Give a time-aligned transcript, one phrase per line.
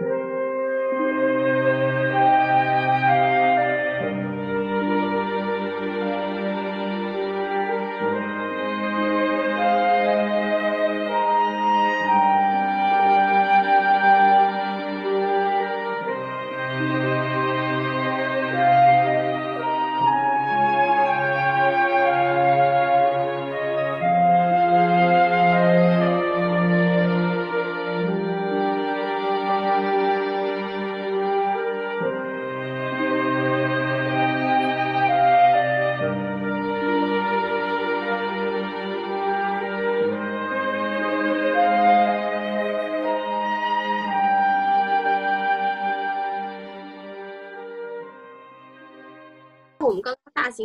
[0.00, 0.29] 我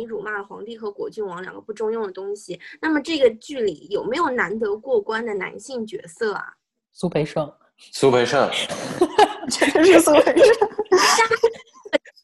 [0.06, 6.54] 辱骂了皇帝和果郡王两个不中用的东西，那么这个剧里有没有难得过关的男性角色啊？
[6.92, 8.50] 苏培盛，苏培盛，
[9.50, 10.68] 确实是苏培盛。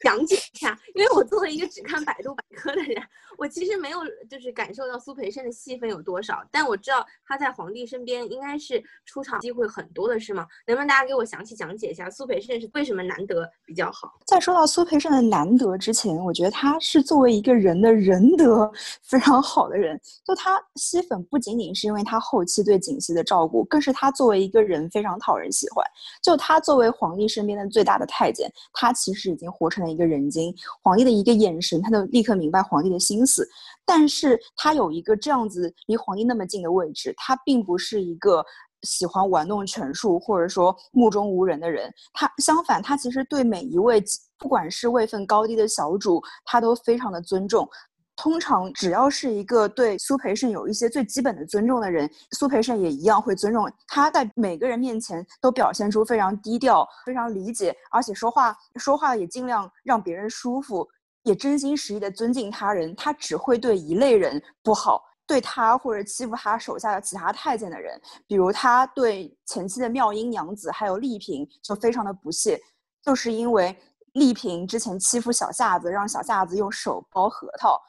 [0.03, 3.01] 讲解一下，因为我作为一个只看百度百科的人，
[3.39, 4.01] 我其实没有
[4.33, 10.47] 就是感受到苏培盛的戏份有多少，但我知道他在皇帝身边应该是出场机会很多的，是吗？
[10.67, 14.11] 能不能大家给我详细讲解一下苏培盛是为什么难得比较好？
[14.27, 18.69] 在说到苏培盛的难得之前，我觉得他是作为一个人的仁德
[19.05, 20.01] 非常好的人。
[20.25, 25.85] 就他吸粉不仅仅是因为他后期对锦溪的照顾，更是他作为一个人非常讨人喜欢。
[26.23, 29.93] 就他作为皇帝身边的最大的太监，他其实已经活成了。
[29.93, 33.47] 一个人精，皇帝的一个眼神，他就立刻明白皇帝的心思。
[33.85, 38.45] 但是是他有一个这样子离皇帝那么近的位置，他并不是一个
[38.83, 41.93] 喜欢玩弄权术或者说目中无人的人。
[42.13, 44.01] 他相反，他其实对每一位
[44.39, 47.69] 不管是位分高低的小主，他都非常的尊重。
[48.15, 60.87] 通常只要是一个对苏培盛有一些最基本的尊重的人，苏培盛也一样会尊重他，在每个人面前都表现出非常低调、非常理解，而且说话说话也尽量让别人舒服，
[61.23, 62.95] 也真心实意的尊敬他人。
[62.97, 72.61] 他只会对一类人不好，对他或者欺负他手下的其他太监的人，比如他对前妻的妙音娘子还有丽嫔就非常的不屑，
[73.03, 73.77] 就是因为
[74.13, 77.81] 丽嫔之前欺负小夏子，让小夏子用手剥核桃。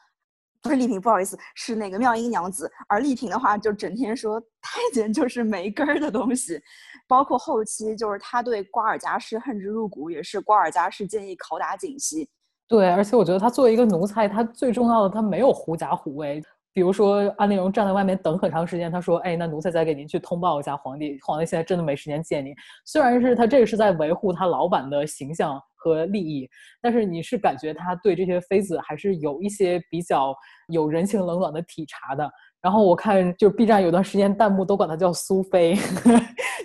[0.62, 2.72] 不是丽嫔，不好意思，是那个妙音娘子。
[2.88, 6.58] 而丽嫔的话，就整天说太监就是没根儿的东西，
[7.06, 12.26] 包括后期就是他对瓜尔佳氏恨之入骨，也是瓜尔佳氏建议拷打锦汐。
[12.68, 16.42] 对，而且我觉得他作为一个奴才，他最重要的他没有狐假虎威。
[16.74, 22.54] 比如说安陵容站在外面等很长时间，他说：“哎，那奴才再给您去通报一下皇帝，皇帝现在真的没时间见你。”
[22.84, 25.62] 虽然是他这个是在维护他老板的形象。
[25.84, 26.50] 和利益，
[26.82, 30.34] 但是你是感觉他对这些妃子还是有一些比较
[30.70, 32.32] 有人情冷暖的体察的。
[32.62, 35.76] 然后我看就 B 站有段时间弹幕都管他叫苏妃，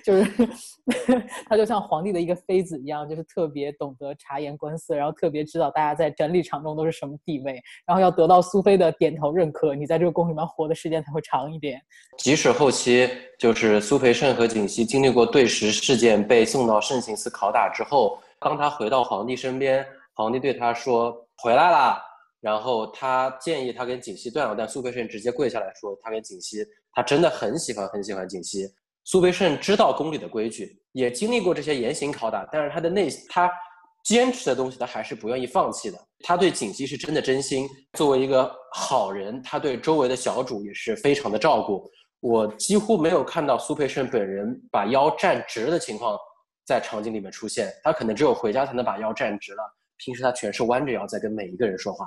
[0.09, 0.49] 就是
[1.47, 11.79] 他就像皇帝的一个妃子一样，就是特别懂得察言观色，然后特别知道大家在整理场中都是什么地位，然后要得到苏妃的点头认可，你在这个宫里面活的时间才会长一点。
[12.17, 13.07] 即使后期
[13.39, 18.19] 就是苏培盛和锦溪经历过对食事件，被送到慎刑司拷打之后。
[18.41, 22.01] 当他回到皇帝身边，皇帝对他说：“回来啦。”
[22.41, 28.65] 然后他建议他跟锦溪断了，但苏培盛直接跪下来说：“他跟锦溪，他真的很喜欢很喜欢锦溪。”
[29.11, 33.51] 苏培盛知道宫里的规矩，也经历过这些严刑拷打，但是他的内他
[34.05, 35.99] 坚持的东西，他还是不愿意放弃的。
[36.23, 37.67] 他对锦溪是真的真心。
[37.95, 41.91] 作为一个好人，他对周围的小主也是非常的照顾。
[42.21, 46.15] 我几乎没有看到苏培盛本人把腰站直的情况。
[46.67, 49.63] 在场景里面出现，他可能只有回家才能把腰站直了，
[49.97, 52.07] 平时他全是弯着腰在跟每一个人说话。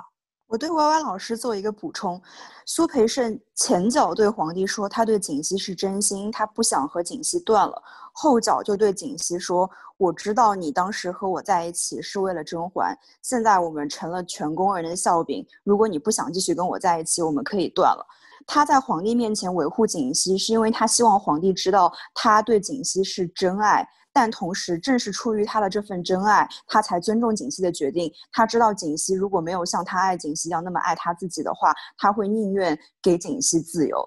[0.52, 2.20] 我对 Y Y 老师做一个补充：
[2.66, 7.82] 苏培盛前脚对皇帝说他对锦汐是真心，他不想和锦汐断了；
[8.12, 15.42] 后脚就对锦汐说：“我知道你当时和我在一起是为了甄嬛，现在我们成了全宫人的笑柄。
[15.64, 18.06] 如果你不想继续跟我在一起，我们可以断了。”
[18.46, 23.88] 他在皇帝面前维护锦汐，是因为他希望皇帝知道他对锦汐是真爱。
[24.12, 28.12] 但同时，正是出于他的这份真爱，他才尊重锦溪的决定。
[28.30, 34.06] 他知道锦溪如果没有像他爱锦溪一样那么爱他自己的话，他会宁愿给锦溪自由。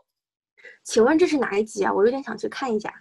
[0.83, 1.91] 请问这是哪一集啊？
[1.91, 2.93] 我有点想去看一下。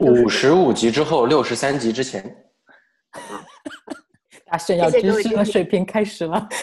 [0.00, 2.44] 五十五集之后，六十三集之前。
[4.46, 6.48] 大炫耀知识的水平开始了。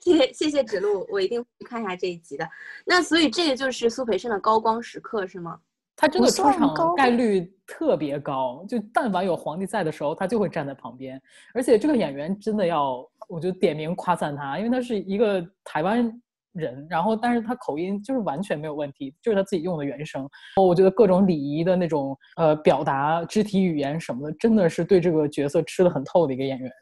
[0.00, 2.48] 谢谢谢谢指路，我一定会看一下这一集的。
[2.86, 5.58] 那所以这个就是苏培盛的高光时刻是吗？
[6.00, 11.20] 他真的出场概率特别高，就但凡有皇帝在的时候，他就会站在旁边。
[11.52, 16.10] 而且这个演员真的要，我就点名夸赞他，因为他是一个台湾
[16.54, 20.26] 人，然后但是他口音就是完全没有问题，就是他自己用的原声。
[20.56, 26.72] 我觉得各种礼仪的那种呃表达、肢体语言什么的，真的是对这个角色吃的很透的一个演员。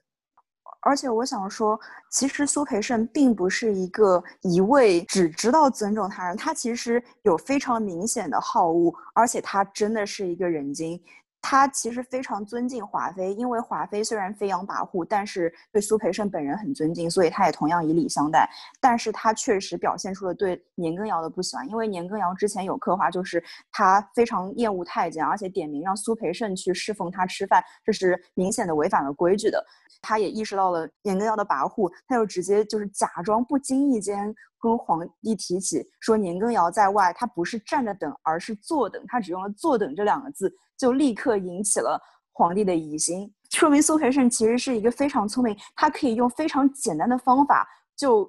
[0.81, 1.79] 而且我想说，
[2.11, 11.01] 其实苏培盛并不是一个一味只知道尊重他人，他其实有非常明显的好恶，而且他真的是一个人精。
[11.41, 18.49] 他其实非常尊敬华妃，因为华妃虽然飞扬跋扈，但是对苏培盛本人很尊敬，所以他也同样以礼相待。
[18.81, 29.65] 但是他确实表现出了对年羹尧的不喜欢，因为年羹尧之前有刻画，就是他非常厌恶太监，而且点名让苏培盛去侍奉他吃饭，这是明显的违反了规矩的。
[30.01, 42.01] 他也意识到了年羹尧的跋扈，他就直接就是假装不经意间跟皇帝提起说年羹尧在外，他不是站着等，而是坐等，他只用了“坐等”这两个字，就立刻引起了
[42.33, 48.27] 皇帝的疑心，说明苏培盛其实是一个非常聪明，他可以用非常简单的方法就。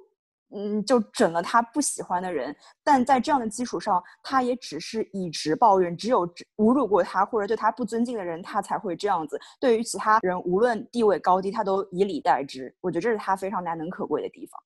[0.51, 9.39] 嗯，就整了他不喜欢的人，但在这样的基础上，他也只是以直报怨，只有侮辱过他或者对他不尊敬的人，他才会这样子。
[9.59, 12.75] 对于其他人，无论地位高低，他都以礼待之。
[12.81, 14.59] 我觉得这是他非常难能可贵的地方。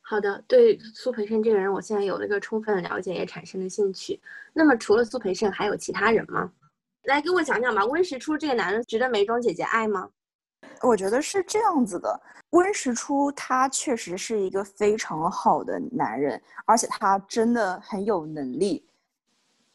[0.00, 4.18] 好的，对苏培盛这个人，我现在有了一个充分的了解，也产生了兴趣。
[4.54, 6.50] 那么，除了苏培盛，还有其他人吗？
[7.04, 7.84] 来给我讲讲吧。
[7.86, 10.08] 温实初这个男人值得梅庄姐姐爱吗？
[10.82, 12.20] 我觉得是这样子的，
[12.50, 18.86] 温实初他确实是一个非常好的男人，而且他真的很有能力。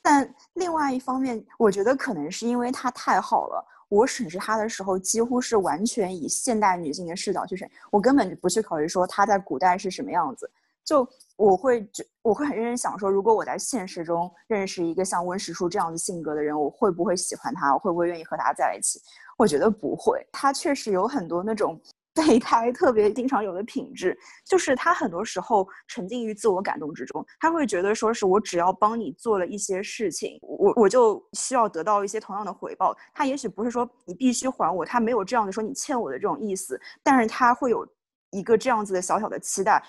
[0.02, 10.50] 但另外一方面，我觉得可能是因为他太好了，我审视他的时候几乎是完全以现代女性的视角去审，我根本就不去考虑说他在古代是什么样子。
[10.84, 11.08] 就
[11.38, 11.86] 我会，
[12.22, 17.74] 我会很认真想说，如果我在现实中认识一个像温实初这样子性格的人，我会不会喜欢他？
[17.74, 19.00] 我会不会愿意和他在一起？
[19.38, 21.78] 我觉得不会，他确实有很多那种
[22.14, 32.96] 备胎特别经常有的品质，就是他很多时候沉浸于自我感动之中，他会觉得说是我只要帮你做了一些事情，我我就需要得到一些同样的回报。
[33.14, 37.86] 他也许不是说你必须还我，他没有这样的说你欠我的这种意思，但是他会有
[38.32, 39.84] 一个这样子的小小的期待。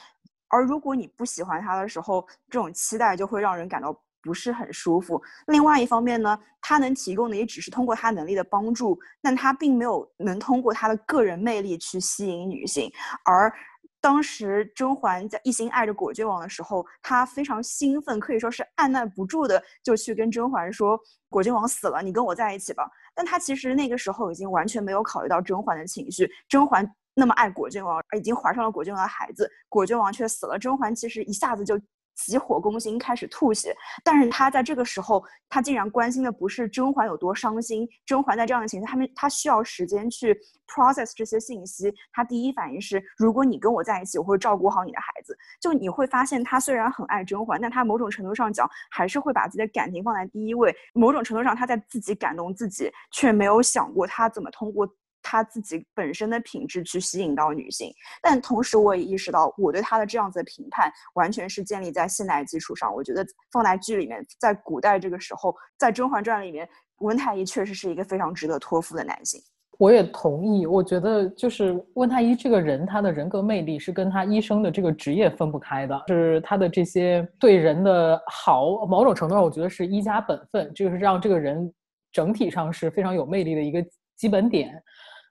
[0.57, 3.95] 而如果你不喜欢他的时候，这种期待就会让人感到。
[4.23, 5.23] 不是很舒服。
[5.47, 12.91] 另外一方面呢，他能提供的也只是通过他能力的帮助，但他并没有能通过他的个人魅力去吸引女性。
[13.25, 13.53] 而
[14.01, 20.99] 当时甄嬛在一心爱着果郡王的时候，他非常兴奋，可以说是按捺不住的就去跟甄嬛说
[21.31, 26.29] ：“果郡王死了，你跟我在一起吧。”但他其实那个时候已经完全没有考虑到甄嬛的情绪。
[26.49, 26.85] 甄嬛
[27.17, 31.77] 那么爱果郡王，已经怀上了果郡王的孩子，果郡王却死了，甄嬛其实一下子就。
[32.17, 33.77] 急火攻心，开始吐血。
[34.03, 37.87] 但是他在这个时候，他竟然关心的不是甄嬛有多伤心。
[38.07, 40.35] 甄嬛在这样的情绪，他们他需要时间去
[40.67, 41.95] process 这些信息。
[42.15, 45.37] 他第一反应是：如果你跟我在一起，我会照顾好你的孩子。
[45.61, 50.75] 就你会发现，他虽然很爱甄嬛，但他某种程度上讲，还是会把自己的感情放在第一位。
[50.95, 54.89] 某种程度上，他在自己感动自己，却没有想过他怎么通过。
[55.29, 57.93] 他自己本身的品质去吸引到女性，
[58.23, 62.95] 但同时我也意识到，我对他的这样子的评判完全是建立在现代基础上。
[62.95, 66.69] 我觉得放在剧里面，在古代这个时候，在《甄嬛传》里面，
[66.99, 69.41] 温太医确实是一个非常值得托付的男性。
[69.79, 81.71] 我也同意，我觉得就是温太医这个人，他的人格魅力是跟他医生的这个职业分不开的，是他的这些对人的好，某种程度上我觉得是医家本分，就是让这个人
[82.13, 83.85] 整体上是非常有魅力的一个
[84.17, 84.83] 基本点。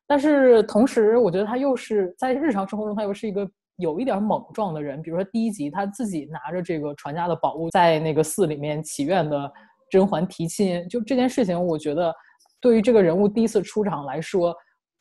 [0.08, 5.02] 但是同时，我觉得他又是在日常生活中，他又是一个有一点莽撞的人。
[5.02, 9.52] 比如说第一集，他自己拿着这个传家的宝物，在那个寺里面祈愿的
[9.90, 12.14] 甄嬛提亲，就这件事情，我觉得
[12.62, 14.56] 对于这个人物第一次出场来说，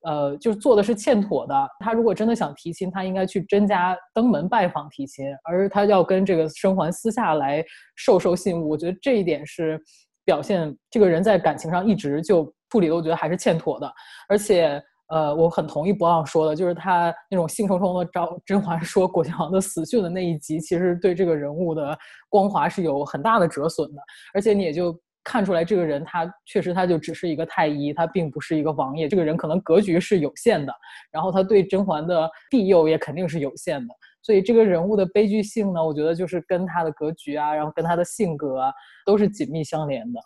[0.05, 1.55] 呃，就做的是欠妥的。
[1.81, 7.63] 他如果真的想提亲，他应该去甄家登门拜访提亲，而他要跟这个甄嬛私下来
[7.95, 8.71] 授受信物。
[8.71, 9.79] 我觉得这一点是
[10.25, 13.93] 表现这个人在感情上一直就处理的，我觉得还是欠妥的，
[14.31, 14.83] 而且。
[15.09, 21.97] 呃，我很同意博朗说的，就是他那种兴冲冲的招甄嬛说果郡王的死讯的那一集，其实对这个人物的
[22.31, 24.01] 光华是有很大的折损的。
[24.33, 29.07] 而且你也就看出来，这个人他确实他就只是一个太医，他并不是一个王爷。
[29.07, 30.73] 这个人可能格局是有限的，
[31.11, 33.95] 然后他对甄嬛的庇佑也肯定是有限的。
[34.23, 38.73] 所以这个人物的悲剧性呢，我觉得就是跟他的格局啊，然后跟他的性格啊，
[39.05, 40.21] 都是紧密相连的。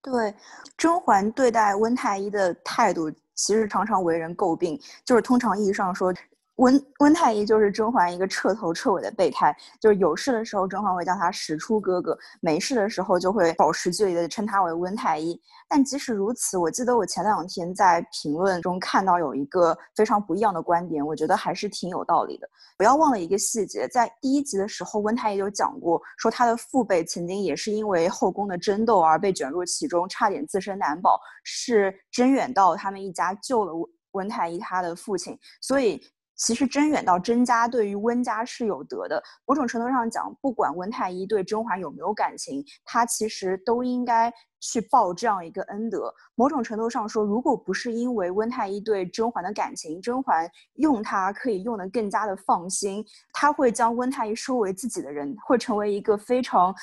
[0.00, 0.34] 对，
[0.76, 3.10] 甄嬛对待温太医的态度。
[3.42, 6.14] 其实常常为人诟病，就是通常意义上说，
[6.62, 15.38] 温温太医就是甄嬛一个彻头彻尾的备胎，就是有事的时候甄嬛会叫他实初哥哥，没事的时候就会保持距离的称他为温太医。
[15.68, 22.48] 但即使如此，我记得我前两天在评论中看到有一个非常不一样的观点，我觉得还是挺有道理的。
[22.78, 36.00] 不要忘了一个细节，在第一集的时候，温太医就讲过，说他的父辈曾经也是因为后宫的争斗而被卷入其中，差点自身难保，是甄远道他们一家救了温温太医他的父亲，所以。
[36.36, 46.12] 其实甄远道甄家对于温家是有德的，某种程度上讲，不管温太医对甄嬛有没有感情，他其实都应该去报这样一个恩德。
[46.34, 56.74] 某种程度上说，如果不是因为温太医对甄嬛的感情，甄嬛用他可以用得更加的放心，他会将温太医收为自己的人，会成为一个非常，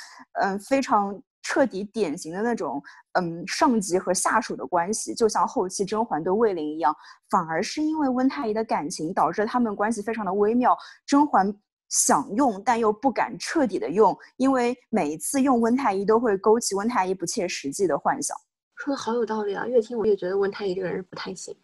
[0.42, 1.22] 嗯，非常。
[1.42, 2.82] 彻底典型的那种，
[3.14, 6.96] 嗯，上级和下属的关系，就像后期甄嬛对魏灵一样，
[7.30, 10.78] 反而是因为温太医的感情，导致他们关系非常的微妙。
[11.06, 11.54] 甄嬛
[11.90, 18.38] 想用，但又不敢彻底的用，因为每一次用温太医都会勾起温太医不切实际的幻想。
[18.76, 19.66] 说的好有道理啊！
[19.66, 21.56] 越听我越觉得温太医这个人不太行。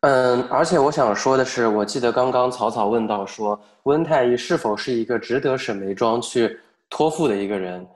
[0.00, 6.58] 嗯，而且我想说的是，我记得刚刚草草问到说，温太医是否是一个值得沈眉庄去
[6.88, 7.86] 托付的一个人？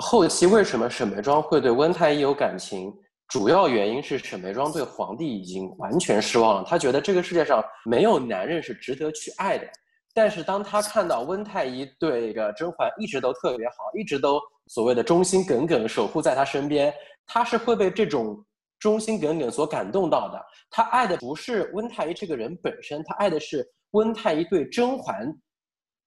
[0.00, 2.92] 后期为什么沈眉庄会对温太医有感情？
[3.28, 9.66] 主要原因是沈眉庄对皇帝已经完全失望了，她觉得这个世界上没有男人是值得去爱的。
[10.14, 16.90] 但是当她看到温太医对个甄嬛一直都特别好，一直都所谓的忠心耿耿守护在她身边，
[17.26, 18.42] 她是会被这种
[18.78, 20.42] 忠心耿耿所感动到的。
[20.70, 25.30] 她爱的不是温太医这个人本身，她爱的是温太医对甄嬛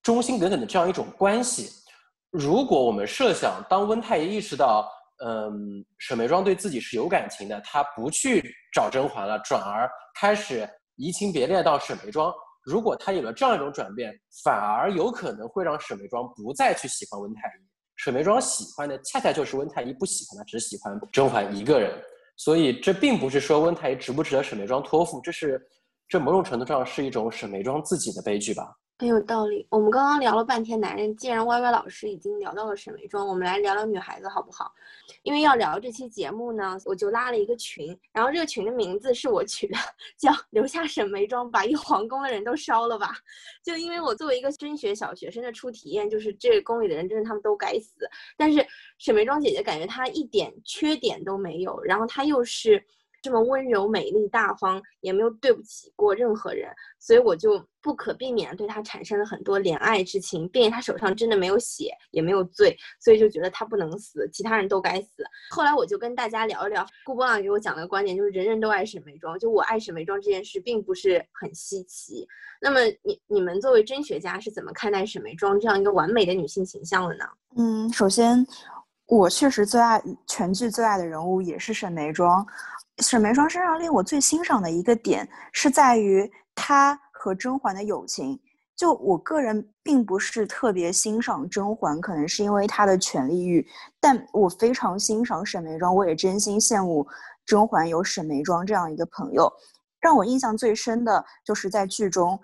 [0.01, 1.69] 忠心耿耿的这样一种关系。
[2.31, 4.89] 如果我们设想，当温太医意识到，
[5.23, 12.33] 嗯，沈眉庄对自己是有感情的，他不去找甄嬛了，转而开始移情别恋到沈眉庄。
[12.63, 17.67] 如果他有了这样一种转变，反而有可能会让沈眉庄不再去喜欢温太医。
[17.97, 21.91] 沈眉庄喜欢的恰恰就是温太医不喜欢的，只喜欢甄嬛一个人。
[22.37, 25.61] 所以这并不是说温太医值不值得沈眉庄托付，这是
[26.07, 28.63] 这某种程度上是一种沈眉庄自己的悲剧吧。
[29.01, 29.65] 很有道理。
[29.71, 34.71] 我们刚刚聊了半天男人，既然歪歪老师已经聊到了沈眉庄，我们来聊聊女孩子好不好？
[35.23, 39.75] 因为要聊这期节目呢，我就拉了一个群，然后这个群的名字是我取的，
[40.19, 43.15] 叫“留下沈眉庄，把一皇宫的人都烧了吧”。
[43.65, 48.07] 就因为我作为一个真学小学生的初体验，就是这宫里的人真的他们都该死。
[48.37, 48.63] 但是
[48.99, 52.85] 沈眉庄姐姐感觉她一点缺点都没有，然后她又是。
[53.21, 60.47] 这么温柔、美丽、大方，也没有对不起过任何人，所以我就不可避免对他产生了很多怜爱之情。
[60.49, 65.23] 并且他手上真的没有血，也没有罪，所以就觉得他不能死，其他人都该死。
[65.51, 72.27] 后来我就跟大家聊一聊，顾波浪给我讲的观点，就是人人都爱沈眉庄，就我爱沈眉庄这件事并不是很稀奇。
[72.59, 77.25] 那么你你们作为真学家是怎么看待沈眉庄这样一个完美的女性形象的呢？
[77.57, 78.45] 嗯，首先
[79.11, 82.47] 我确实最爱全剧最爱的人物也是沈眉庄。
[82.99, 88.39] 沈眉庄身上令我最欣赏的一个点，是在于她和甄嬛的友情。
[88.73, 93.67] 就我个人并不是特别欣赏甄嬛，可能是因为她的权力欲，
[93.99, 97.05] 但我非常欣赏沈眉庄，我也真心羡慕
[97.45, 99.51] 甄嬛有沈眉庄这样一个朋友。
[99.99, 102.39] 让我印象最深的就是在剧中，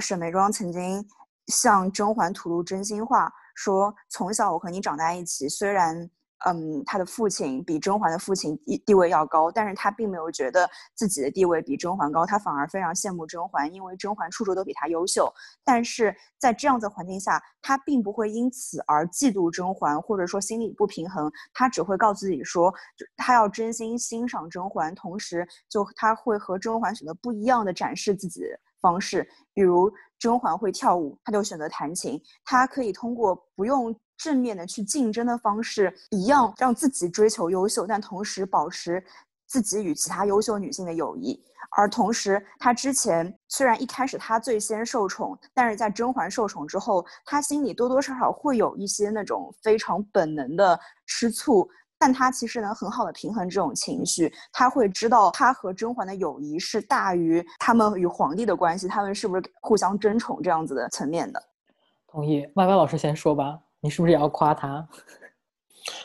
[0.00, 1.04] 沈眉庄曾经
[1.48, 6.10] 向甄嬛吐露真心话，说从小我和你长在一起，虽然。
[6.44, 15.32] 嗯，他的父亲比甄嬛的父亲地地位要高，但是他并没有觉得自己的地位比甄嬛高，他反而非常羡慕甄嬛，因为甄嬛处处都比他优秀。
[15.62, 22.74] 但是在这样的环境下，他并不会因此而嫉妒甄嬛，或者说心里不平衡，他只会告诉自己说，
[23.16, 28.42] 他要真心欣赏甄嬛，同时就他会和甄嬛选择不一样的展示自己
[28.80, 29.88] 方式，比如
[30.22, 33.92] 甄嬛会跳舞，他就选择弹琴，他可以通过不用。
[34.18, 39.04] 正面的去竞争的方式，一样让自己追求优秀，但同时保持
[39.48, 41.42] 自己与其他优秀女性的友谊。
[41.76, 51.68] 而同时，他之前虽然一开始他最先受宠，但是在甄嬛受宠之后，他心里多多少少会有一些那种非常本能的吃醋，
[52.02, 54.32] 但他其实能很好的平衡这种情绪。
[54.52, 61.40] 他会知道他和甄嬛的友谊是大于他们与皇帝的关系，他们是不是互相争宠这样子的层面的。
[62.08, 63.56] 同意，歪歪老师先说吧。
[63.80, 64.84] 你是不是也要夸他？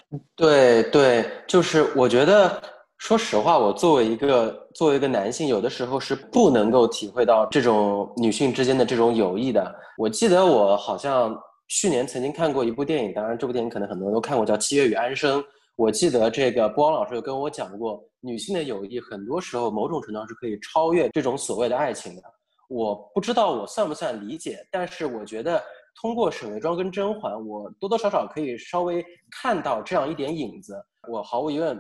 [0.38, 2.62] 对对，就是我觉得，
[3.00, 9.76] 说实话，我作为一个作为一个男性，有的时候是不能够体会到这种女性之间的这种友谊的。
[9.98, 11.36] 我记得我好像
[11.68, 15.42] 去年曾经看过一部电影，当然这部电影可能很多人都看过，叫《七月与安生》。
[15.78, 22.22] 我记得这个波王老师有跟我讲过，女性的友谊很多时候某种程度上是可以超越这种所谓的爱情的。
[22.68, 25.64] 我不知道我算不算理解，但是我觉得
[26.02, 30.76] 通过沈眉庄跟甄嬛，我多多少少可以稍微看到这样一点影子。
[31.08, 31.80] 我毫无疑问，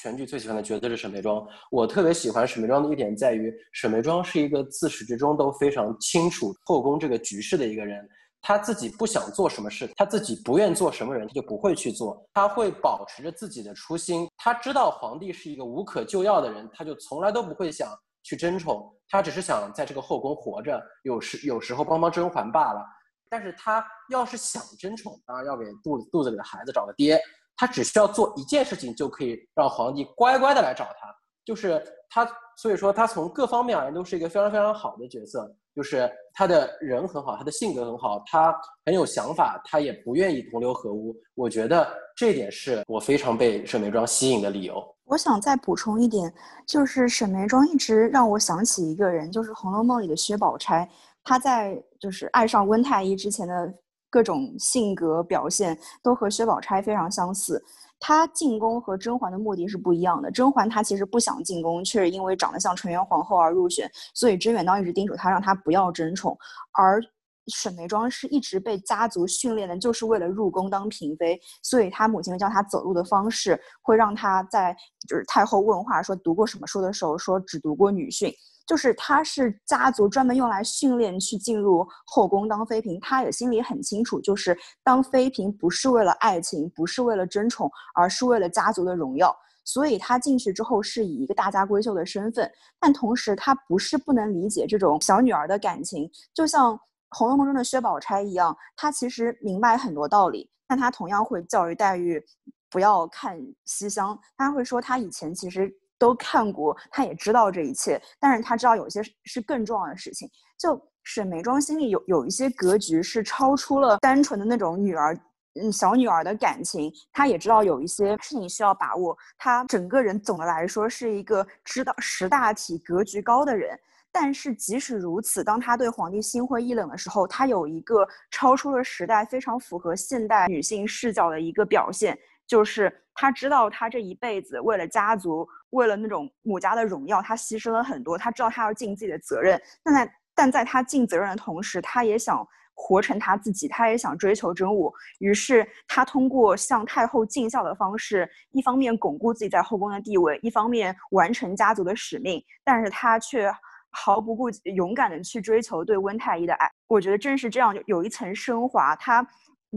[0.00, 1.46] 全剧最喜欢的角色是沈眉庄。
[1.70, 8.08] 我特别喜欢沈眉庄的一点在于，沈眉庄是一个自始至终都非常清楚后宫这个局势的一个人。
[8.46, 12.22] 他自己不想做什么事，他自己不愿做什么人，他就不会去做。
[12.34, 14.28] 他会保持着自己的初心。
[14.36, 17.88] 他知道皇帝是一个无可救药的人，他就从来都不会想
[18.22, 18.94] 去争宠。
[19.08, 22.84] 他只是想在这个后宫活着，有时有时候帮帮甄嬛罢了。
[23.30, 27.18] 但是他要是想争宠，当然要给肚子肚子里的孩子找个爹。
[27.56, 31.08] 他只需要做一件事情，就可以让皇帝乖乖的来找他。
[31.46, 35.50] 就是他，所以说他从各方面而言都是一个非常非常好的角色。
[35.74, 38.54] 就是他的人很好，他的性格很好，他
[38.86, 41.12] 很有想法，他也不愿意同流合污。
[41.34, 41.84] 我觉得
[42.14, 44.80] 这点是我非常被沈眉庄吸引的理由。
[45.06, 46.32] 我想再补充一点，
[46.64, 50.88] 就是沈眉庄一直让我想起一个人，就是《红楼梦》里的薛宝钗。
[51.24, 53.74] 她在就是爱上温太医之前的
[54.08, 57.60] 各种性格表现，都和薛宝钗非常相似。
[58.06, 60.30] 他进宫和甄嬛的目的是不一样的。
[60.30, 66.36] 甄嬛她其实不想进宫，却是因为长得像纯元皇后而入选，所以甄远道一直叮嘱她，让她不要争宠。
[66.72, 67.00] 而
[67.46, 74.76] 沈眉庄是一直被家族训练的，就是为了入宫当嫔妃，所以她母亲教她走路的方式，会让她在
[75.08, 78.30] 就是太后问话说读过什么书的时候，说只读过女训。
[78.66, 89.36] 就是她是家族专门用来训练去进入后宫当妃嫔，她也心里很清楚，就是当妃嫔不是为了爱情，不是为了争宠，而是为了家族的荣耀。
[89.66, 96.74] 所以她进去之后是以一个大家闺秀的身份，但同时她不是不能理解这种小女儿的感情，就像
[97.10, 102.22] 《红楼梦》中的薛宝钗一样，她其实明白很多道理，但她同样会教育黛玉
[102.70, 105.70] 不要看西厢，她会说她以前其实。
[106.04, 110.28] 都看过，他也知道这一切，但是他知道有些是更重要的事情。
[110.58, 115.18] 就沈眉庄心里有有一些格局是超出了单纯的那种女儿，
[115.54, 116.92] 嗯，小女儿的感情。
[117.10, 119.16] 他也知道有一些事情需要把握。
[119.38, 123.78] 他整个人总的来说是一个知道识大体、格局高的人。
[124.12, 132.16] 但是即使如此，当他对皇帝心灰意冷的时候，他有一个超出了时代、非常符合现代女性视角的一个表现。
[132.46, 138.18] 就是他知道，他这一辈子为了家族，为了那种母家的荣耀，他牺牲了很多。
[138.18, 144.92] 他知道他要尽自己的责任，但在但在他尽责任的同时，他也想活成他自己，他也想追求真我。
[145.20, 152.44] 于是他通过向太后尽孝的方式，一方面巩固自己在后宫的地位，一方面完成家族的使命。
[152.62, 153.50] 但是他却
[153.90, 156.70] 毫不顾忌、勇敢的去追求对温太医的爱。
[156.88, 158.94] 我觉得正是这样，有一层升华。
[158.96, 159.26] 他。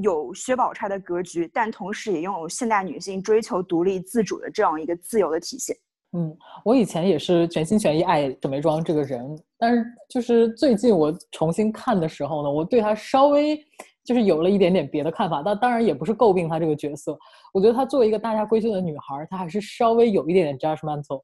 [0.02, 5.76] 有薛宝钗的格局，但同时也拥有现代女性追求独立自主的这样一个自由的体现。
[6.14, 13.60] 嗯，我以前也是全心全意爱沈眉庄这个人，但是就是最近我重新看的时候呢，我对她稍微
[14.06, 15.44] 就是有了一点点别的看法。
[15.44, 17.18] 但当然也不是诟病她这个角色，
[17.54, 21.22] 我觉得她作为一个大家闺秀的女孩，她还是稍微有一点点 judgmental。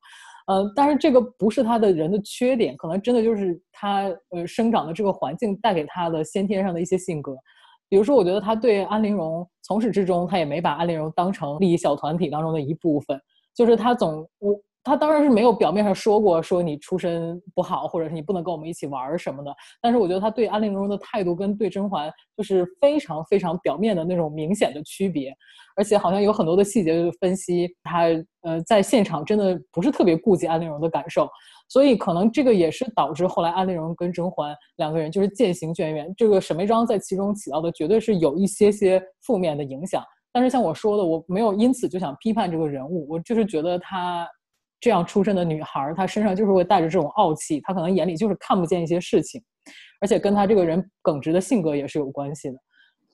[0.48, 7.34] 嗯，但是这个不是她的人的缺点，可能真的就是她呃生长的这个环境带给她的先天上的一些性格。
[7.94, 13.22] 比如说，我觉得他对安陵容从始至终，他也没把安陵容当成利益小团体当中的一部分。
[13.54, 19.56] 就是他总我他当然是没有表面上说过说你出身不好，或者是你不能跟我们一起玩什么的。
[19.80, 25.32] 但是我觉得他对安陵容的态度跟对甄嬛就是非常非常表面的那种明显的区别，
[25.76, 28.06] 而且好像有很多的细节分析他
[28.42, 31.30] 呃在现场真的不是特别顾及安陵容的感受。
[31.74, 36.14] 所以可能这个也是导致后来安陵容跟甄嬛两个人就是渐行渐远。
[36.16, 40.04] 这个沈眉庄在其中起到的绝对是有一些些负面的影响。
[40.32, 44.28] 但是像我说的，我没有因此就想批判这个人物，我就是觉得她
[44.80, 49.42] 这样出身的女孩，她身上就是会带着这种傲气，她可能眼里就是看不见一些事情，
[50.00, 52.58] 而且跟她这个人耿直的性格也是有关系的。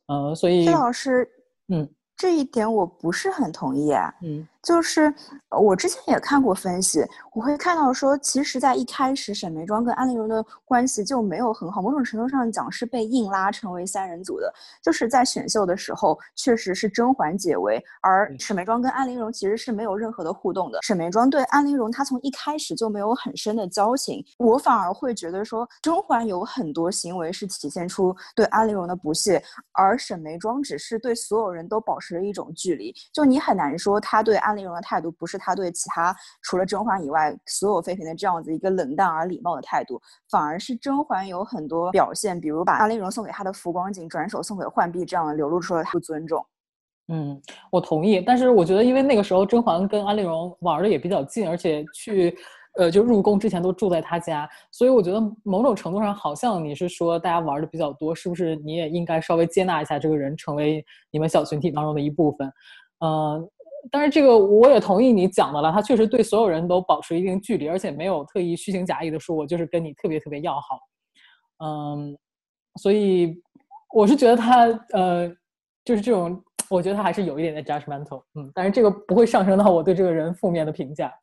[0.07, 1.25] 嗯，所以薛老师，
[1.69, 4.13] 嗯，这一点我不是很同意啊。
[4.21, 4.45] 嗯。
[4.61, 5.13] 就是
[5.57, 7.01] 我之前也看过分析，
[7.33, 14.53] 我会看到说，其实，在一开始沈眉庄跟安陵容的关系就没有很好，某种程度上讲是被硬拉成为三人组的。
[14.83, 20.79] 就是在选秀的时候，确实是甄嬛解围，而沈眉庄跟安陵容其实是没有任何的互动的。
[20.81, 29.41] 沈眉庄对安陵容，她从一开始就没有很深的交情，我反而会觉得说，甄嬛有很多行为是体现出对安陵容的不屑，
[29.71, 34.48] 而沈眉庄只是对所有人都保持了一种距离，就你很难说她对安。
[34.49, 46.43] 安陵容的态度不是他对其他除了甄嬛以外所有妃嫔的这样子一个冷淡而礼貌的态度，反而是甄嬛有很多表现，比如把安陵容送给她的浮光锦转手送给浣碧，这样流露出了不尊重。
[47.11, 52.37] 嗯，我同意，但是我觉得因为那个时候甄嬛跟安陵容玩的也比较近，而且去
[52.77, 62.53] 呃，就入宫之前都住在他家，所以我觉得某种程度上，好像你是说大家玩的比较多，是不是你也应该稍微接纳一下这个人，成为你们小群体当中的一部分？
[62.99, 63.49] 嗯，
[63.91, 70.79] 但是这个我也同意你讲的了，他确实对所有人都保持一定距离，而且没有特意虚情假意的说我就是跟你特别特别要好。
[71.63, 72.17] 嗯，
[72.81, 73.41] 所以
[73.93, 75.27] 我是觉得他呃，
[75.85, 81.13] 就是这种，我觉得他还是有一点点 judgmental，嗯，但是这个不会上升到我对这个人负面的评价。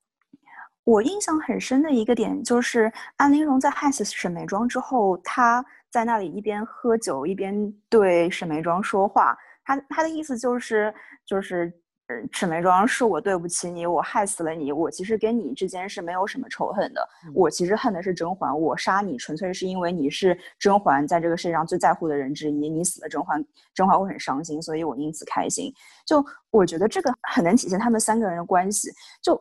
[0.85, 9.37] 我印象很深的一个点就是，安陵容在害死沈眉庄之后，她在那里一边喝酒一边对沈眉庄说话。
[9.64, 11.73] 她她的意思就是，就是，
[12.09, 14.71] 嗯，沈眉庄是我对不起你，我害死了你。
[14.71, 17.09] 我其实跟你之间是没有什么仇恨的。
[17.35, 18.57] 我其实恨的是甄嬛。
[18.61, 22.69] 我杀你纯粹是因为你是甄嬛在这个世界上最在乎的人之一。
[22.69, 25.73] 你死了，甄嬛甄嬛会很伤心，所以我因此开心。
[26.07, 28.90] 就我觉得这个很能体现他们三个人的关系。
[29.21, 29.40] 就。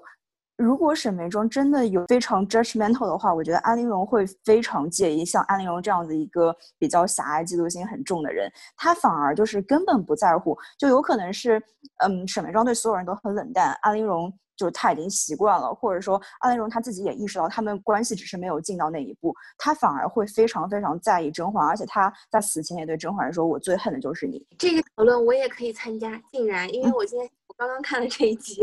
[0.57, 5.25] 如果沈眉庄真的有非常 judgmental 的话，我觉得安陵容会非常介意。
[5.25, 10.57] 像安陵容这样子一个比较狭隘、嫉妒心很重的人，他反而就是根本不在乎。
[10.77, 11.61] 就有可能是，
[12.05, 27.29] 嗯，沈眉庄对所有人都很冷淡，安陵容就是他已经习惯了，或者说安陵容他自己也意识到他们关系只是没有进到那一步，他反而会非常非常在意甄嬛，而且他在死前也对甄嬛说：“我最恨的就是你。”这个讨论我也可以参加，竟然因为我今天。
[27.57, 28.61] 刚刚看了这一集，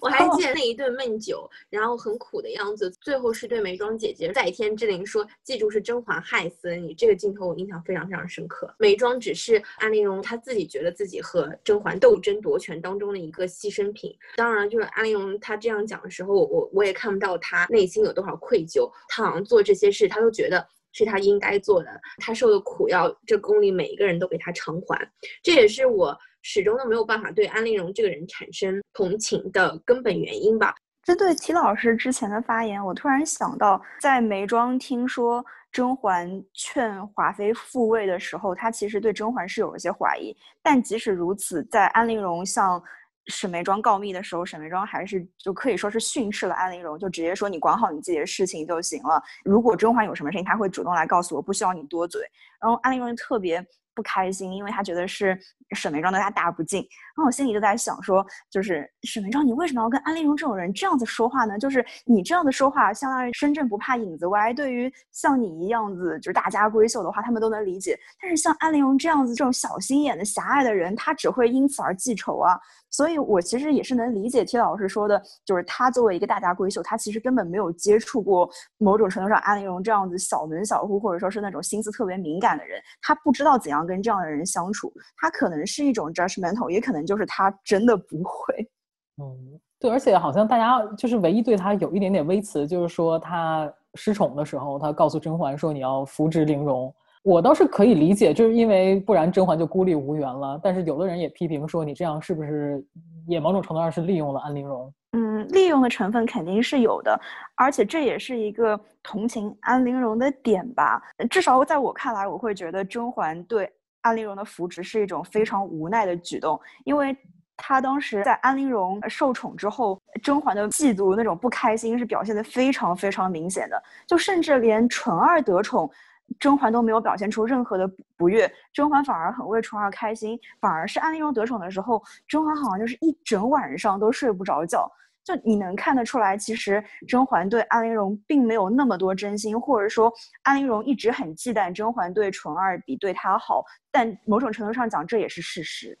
[0.00, 2.90] 我还记得那一顿闷酒，然后很苦的样子。
[3.00, 8.74] 最后是对眉庄姐姐在天之灵说：“记住是甄嬛害死了你。”这个镜头我印象非常非常深刻。
[8.78, 14.12] 眉庄只是安陵容她自己觉得自己和甄嬛斗争夺权当中的一个牺牲品。
[14.36, 18.90] 当然，就是安陵容她这样讲的时候，我我也看不到她内心有多少愧疚。
[19.08, 21.88] 她好像做这些事，她都觉得是她应该做的。
[22.18, 25.08] 她受的苦要这宫里每一个人都给她偿还。
[25.44, 26.18] 这也是我。
[26.42, 30.74] 始终都没有办法对安陵容这个人产生同情的根本原因吧。
[31.04, 40.32] 针对齐老师之前的发言，我突然想到，在眉庄听说甄嬛劝华妃复位的时候，她其实对甄嬛是有一些怀疑。
[40.62, 42.80] 但即使如此，在安陵容向
[43.26, 49.20] 沈眉庄告密的时候，沈眉庄还是就可以说是训斥了安陵容，就直接说你管好你自己的事情就行了。
[49.44, 52.22] 如果甄嬛有什么事情，她会主动来告诉我，不需要你多嘴。
[52.62, 53.62] 然后安陵容特别。
[53.94, 55.38] 不开心，因为他觉得是
[55.72, 56.80] 沈眉庄对他大不敬。
[56.80, 61.58] 然后我心里就在想说，就是沈眉庄，你为什么要跟安陵容这种人这样子说话呢？
[61.58, 64.50] 就是你这样子说话，相当于身正不怕影子歪。
[64.54, 67.94] 对于像你一样子就是大家闺秀的话，他们都能理解。
[68.18, 72.58] 但是像安陵容这样子这种小心眼的狭隘的人，他只会因此而记仇啊。
[72.88, 84.92] 所以，我其实也是能理解 T 老师说的，就是他作为一个大家闺秀，他其实根本没有接触过某种程度上安陵容这样子小门小户，或者说是那种心思特别敏感的人，他不知道怎样跟这样的人相处。
[85.16, 88.70] 他可能是一种 judgmental，也可能就是他真的不会。
[89.22, 96.92] 嗯，对，而且好像大家就是唯一对他有一点点微词，就是说他失宠的时候，他告诉甄嬛说你要扶植玲珑。
[97.24, 100.58] 我倒是可以理解，就是因为不然甄嬛就孤立无援了。
[100.60, 102.84] 但是有的人也批评说，你这样是不是
[103.26, 104.92] 也某种程度上是利用了安陵容？
[105.12, 107.20] 嗯，利用的成分肯定是有的，
[107.54, 111.02] 而且这也是一个同情安陵容的点吧。
[111.28, 117.14] 至少在我看来，我会觉得甄嬛对安陵容的扶持是一种非常无奈的举动，因为
[117.56, 125.90] 她当时在安陵容受宠之后，甄嬛的嫉妒那种不开心是表现的非常非常明显的，就甚至连纯儿得宠。
[126.38, 130.38] 甄嬛都没有表现出任何的不悦，甄嬛反而很为纯儿开心。
[130.60, 134.90] 反而是安陵容得宠的时候，甄嬛好像就是一整晚上都睡不着觉。
[135.24, 143.64] 就你能看得出来，其实甄嬛对安陵容并没有那么多真心，或者说安陵容一直很忌惮甄嬛对纯儿比对她好。
[143.90, 145.96] 但某种程度上讲，这也是事实。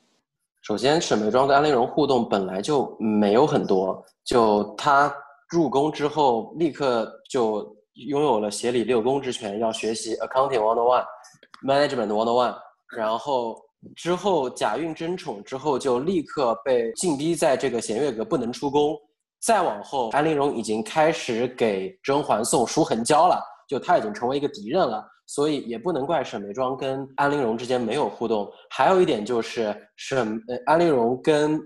[0.62, 5.12] 首先，沈眉庄跟安陵容互动本来就没有很多，就她
[5.48, 7.76] 入宫之后立刻就。
[7.94, 11.04] 拥有了协理六宫之权，要学习 accounting one on one,
[11.62, 12.56] management one on one，
[12.96, 13.60] 然后
[13.94, 18.96] 之后假孕争宠之后就立刻被禁逼在这个弦月阁不能出宫，
[19.40, 28.50] 再往后安陵容已经开始给甄嬛送书痕胶了，就她已经成为一个敌人了，所以也不能怪沈眉庄跟安陵容之间没有互动。
[28.70, 31.60] 还有一点就是沈呃安陵容跟。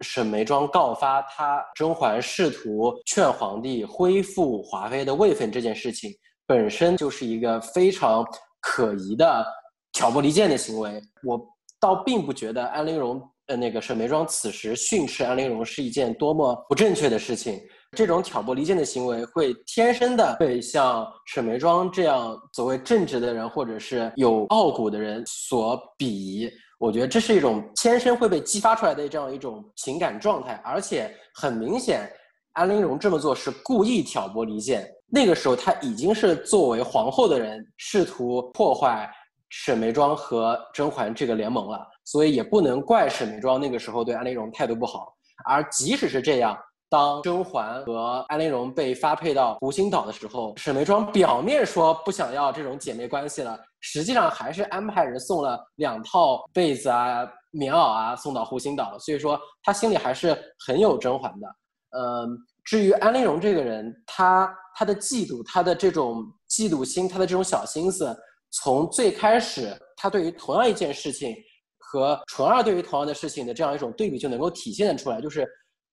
[0.00, 6.12] 沈眉庄告发他甄嬛试图劝皇帝恢复华妃的位分这件事情，
[6.46, 8.24] 本身就是一个非常
[8.60, 9.44] 可疑的
[9.92, 11.00] 挑拨离间的行为。
[11.24, 11.40] 我
[11.80, 17.60] 倒并不觉得安陵容呃那个沈眉庄此时训斥安陵容是一件多么不正确的事情。
[17.96, 26.50] 这种挑拨离间的行为会天生的被像沈眉庄这样所谓正直的人或者是有傲骨的人所鄙夷。
[26.78, 32.08] 我觉得这是一种天生会被激发出来的这样一种情感状态，而且很明显，
[32.52, 34.88] 安陵容这么做是故意挑拨离间。
[35.10, 39.10] 那个时候，她已经是作为皇后的人，试图破坏
[39.48, 45.12] 沈眉庄和甄嬛这个联盟了，所以也不能怪沈眉庄那个时候对安陵容态度不好。
[45.46, 46.56] 而即使是这样，
[46.88, 58.98] 当甄嬛和安陵容被发配到湖心岛的时候，沈眉庄表面说不想要这种姐妹关系了，实际上还是安排人送了两套被子啊、棉袄啊送到湖心岛。
[58.98, 61.48] 所以说，他心里还是很有甄嬛的。
[61.90, 64.52] 嗯，至于安陵容这个人，他。
[64.78, 68.16] 他的嫉妒，他的这种嫉妒心，他的这种小心思，
[68.52, 71.34] 从最开始，他对于同样一件事情
[71.80, 75.20] 和纯儿对于同样的事情的这样一种对比就能够体现的出来。
[75.20, 75.44] 就是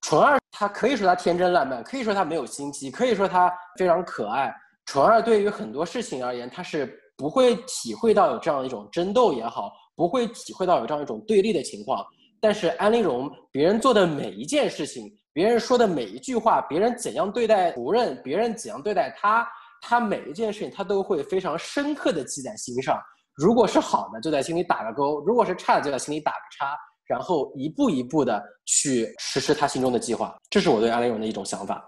[0.01, 4.53] 纯儿，他可以说他天真烂漫，可以说他没有心机，可以说他非常可爱。
[4.86, 12.05] 纯儿对于很多事情而言，他是不会体会到有这样一种争斗也好，不会体会到有这样一种对立的情况。
[12.39, 15.12] 但是安陵容，别人做的每一件事情。
[15.34, 19.45] 别人说的每一句话，别人怎样对待仆人，别人怎样对待他，
[19.81, 22.97] 他每一件事情他都会非常深刻的记在心上。
[23.34, 26.73] 如果是好的，就在心里打个勾；如果是差的，就在心里打个叉。
[27.05, 30.35] 然后一步一步的去实施他心中的计划。
[30.49, 31.83] 这是我对安陵容的一种想法。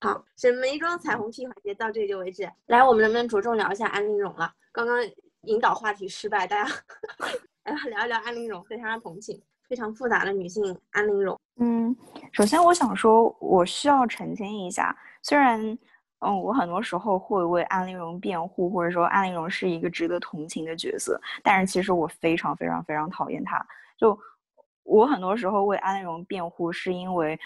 [0.00, 2.50] 好，沈眉庄彩虹屁环节到这里就为止。
[2.66, 4.52] 来，我们能不能着重聊一下安陵容了？
[4.72, 4.96] 刚刚
[5.42, 6.70] 引导话题失败，大家
[7.64, 9.40] 来聊一聊安陵容，非常同情。
[9.68, 11.40] 非常复杂的女性安陵容。
[11.56, 11.96] 嗯，
[12.30, 15.58] 首先我想说，我需要澄清一下，虽然，
[16.18, 23.64] 嗯，我很多时候会为安陵容辩护，或者说安陵容是一个值得同情的角色，但是其实我非常非常非常讨厌她。
[23.96, 24.18] 就
[24.84, 27.38] 我很多时候为安陵容辩护，是因为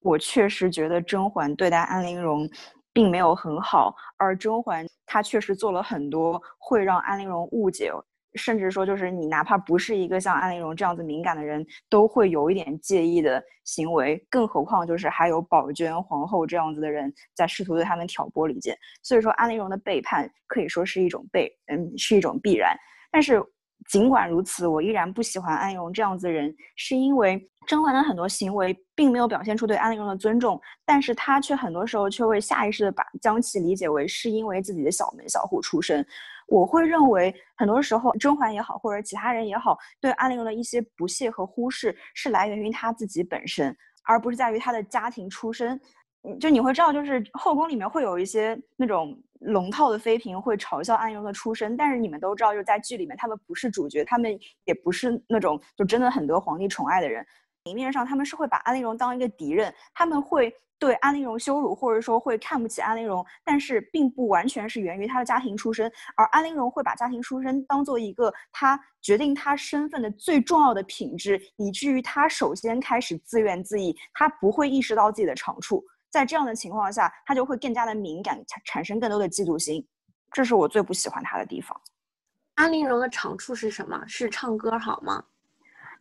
[0.00, 2.48] 我确实觉得甄嬛对待安陵容
[2.92, 7.92] 并没有很好，而甄嬛她确实做了很多会让安陵容误解。
[8.34, 14.16] 甚至说，就是你哪怕不是一个像安陵容这样子敏感的人，都会有一点介意的行为。
[14.30, 18.74] 更何况，就是还有宝娟皇后这样子的人在试图对他们挑拨离间。
[19.02, 22.74] 所以说，安陵容的背叛可以说是一种背，嗯，是一种必然。
[23.10, 23.34] 但是
[23.88, 36.04] 尽管如此，我依然不喜欢安陵容这样子的人，是因为甄嬛的很多行为并没有表现出对安陵容的尊重，但是她却很多时候却会下意识的把将其理解为是因为自己的小门小户出身。
[36.48, 45.80] 我会认为，很多时候甄嬛也好，或者其他人也好，对安陵容的一些不屑和忽视，是来源于她自己本身，而不是在于她的家庭出身。
[46.40, 57.26] 就你会知道，就是后宫里面会有一些那种龙套的妃嫔会嘲笑安陵容的出身，但是你们都知道，就是在剧里面，他们不是主角，他们也不是那种就真的很得皇帝宠爱的人。
[57.64, 60.54] 明面上他们是会把安陵容当一个敌人，他们会。
[60.78, 79.84] 对安陵容羞辱，或者说会看不起安陵容，但是并不完全是源于她的家庭出身，而安陵容会把家庭出身当做一个她决定她身份的最重要的品质，以至于她首先开始自怨自艾，她不会意识到自己的长处，在这样的情况下，他就会更加的敏感，产产生更多的嫉妒心，
[80.30, 81.80] 这是我最不喜欢他的地方。
[82.56, 84.04] 安陵容的长处是什么？
[84.06, 85.24] 是唱歌好吗？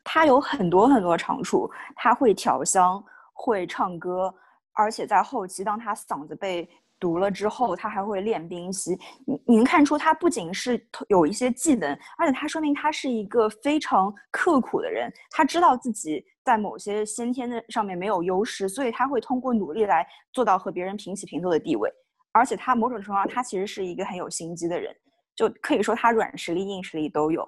[0.04, 4.36] 她有很多很多长处，她会调香，会唱歌。
[4.74, 6.69] 而且在后期，当他嗓子被
[7.02, 8.98] 毒了之后，他还会练兵息。
[9.26, 15.12] 你你能看出，他不仅是有一些技能，而且他说明他是一个非常刻苦的人。
[15.32, 21.92] 他知道自己在某些先天的上面没有优势，所以他会通过努力来做到和别人平起平坐的地位。
[22.32, 24.96] 而且他某种程度上，他其实是一个很有心机的人，
[25.36, 27.42] 就可以说他软实力、硬实力都有。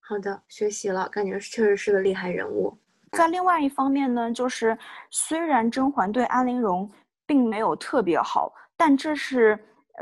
[0.00, 2.78] 好的，学习了，感觉确实是个厉害人物。
[3.12, 4.78] 在另外一方面呢，就是
[5.10, 6.90] 虽然甄嬛对安陵容
[7.26, 9.58] 并没有特别好，但这是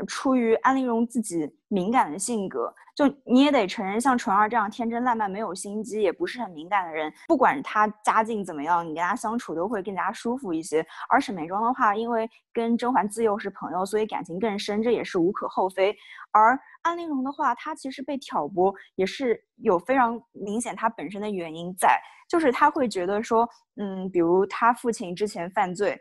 [0.07, 2.73] 出于安陵容自己敏感的性格。
[2.95, 10.83] 就你也得承认，像纯儿这样天真烂漫、没有心机、也不是很敏感的人，不管他家境怎么样，你跟他相处都会更加舒服一些。
[11.07, 15.95] 而沈眉庄的话，因为跟甄嬛自幼是朋友，所以感情更深，这也是无可厚非。
[16.31, 21.99] 而安陵容的话，她其实被挑拨，也是有非常明显她本身的原因在。
[22.27, 23.47] 就是她会觉得说，
[23.79, 25.97] 嗯，比如她父亲之前犯罪，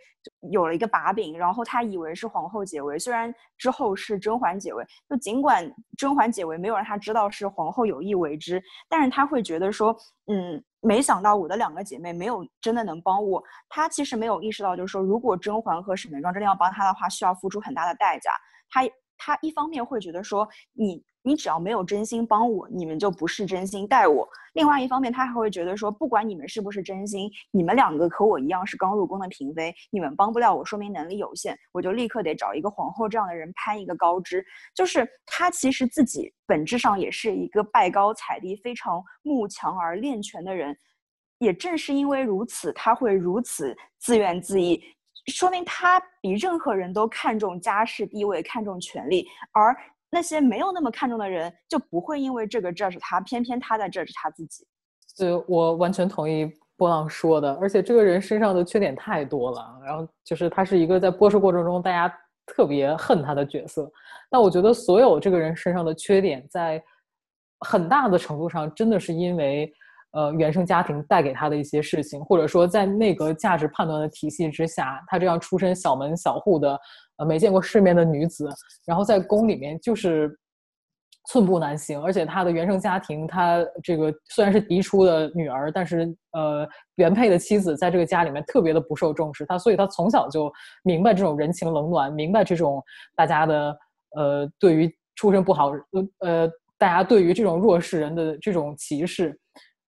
[0.51, 5.56] 有了一个把柄，然后她以为是皇后解围，虽然之后是甄嬛解围，就尽管
[5.97, 13.43] 甄嬛解围没有让她知道是皇后有意为之，但是她会觉得说，嗯，没想到我的两个姐妹没有真的能帮我。
[13.69, 18.31] 她其实没有意识到，就是说，如果甄嬛和沈眉庄真的要帮她的话，需要付出很大的代价。
[18.71, 18.83] 她
[19.19, 21.05] 她一方面会觉得说，你。
[21.27, 24.29] 你只要没有真心帮我，你们就不是真心待我。
[24.53, 34.47] 另外一方面，他还会觉得说，不管你们是不是真心，你们两个和我一样是刚入宫的嫔妃，你们帮不了我，说明能力有限，我就立刻得找一个皇后这样的人攀一个高枝。
[34.73, 40.79] 就是他其实自己本质上也是一个拜高踩低、非常慕强而练权的人。
[41.39, 44.81] 也正是因为如此，他会如此自怨自艾。
[45.27, 49.77] 说明他比任何人都看重家世地位，看重权力，而
[50.11, 54.67] 那些没有那么看重的人就不会因为这个 judge 他，偏偏他在 judge 他自己。
[55.19, 62.15] 对，我完全同意波浪说的，而且这个人身上的缺点太多了，然后就是他是一个在播出过程中大家
[62.47, 63.91] 特别恨他的角色，
[64.31, 66.83] 那我觉得所有这个人身上的缺点，在
[67.61, 69.73] 很大的程度上真的是因为。
[70.13, 76.81] 呃，原生家庭带给他的一些事情，或者说在那个价值判断的体系之下，他这样出身小门小户的，
[77.19, 78.49] 呃，没见过世面的女子，
[78.85, 80.37] 然后在宫里面就是
[81.29, 90.53] 寸步难行，而且他的原生家庭，他这个虽然是嫡出的女儿，但是呃，原配的妻子在这个家里面特别的不受重视，他所以他从小就
[90.85, 92.83] 明白这种人情冷暖，明白这种
[93.15, 93.79] 大家的
[94.15, 95.73] 呃对于出身不好
[96.21, 96.49] 呃
[96.79, 99.37] 大家对于这种弱势人的这种歧视。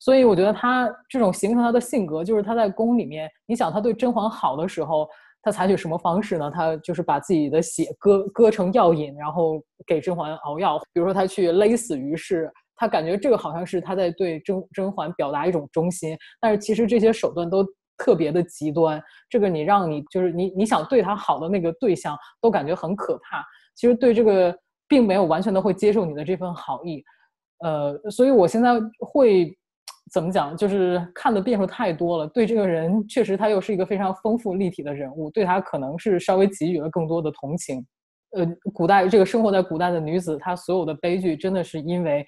[0.01, 5.09] 所以我觉得他这种形成他的性格，就是他在宫里面，你想他对甄嬛好的时候，
[5.43, 6.51] 他采取什么方式呢？
[6.51, 10.79] 他就是把自己的血割割成药引，然后给甄嬛熬药。
[10.93, 17.65] 比如说他去勒死于氏，他感觉这个好像是他在对甄甄嬛表达一种忠心，但是其实这些手段都
[17.97, 19.03] 特别的极端。
[19.29, 23.45] 这个你让你就是你你想对他好的那个对象都感觉很可怕。
[23.75, 24.57] 其实对这个
[24.89, 27.03] 并没有完全的会接受你的这份好意，
[27.65, 29.57] 呃，所以我现在会。
[30.13, 30.57] 怎么讲？
[30.57, 32.27] 就是看的变数太多了。
[32.29, 37.85] 对这个人，确实他又是一个非常丰富立体的人物，对他可能是稍微给予了更多的同情。
[38.33, 42.27] 呃，古代这个生活在古代的女子，她所有的悲剧，真的是因为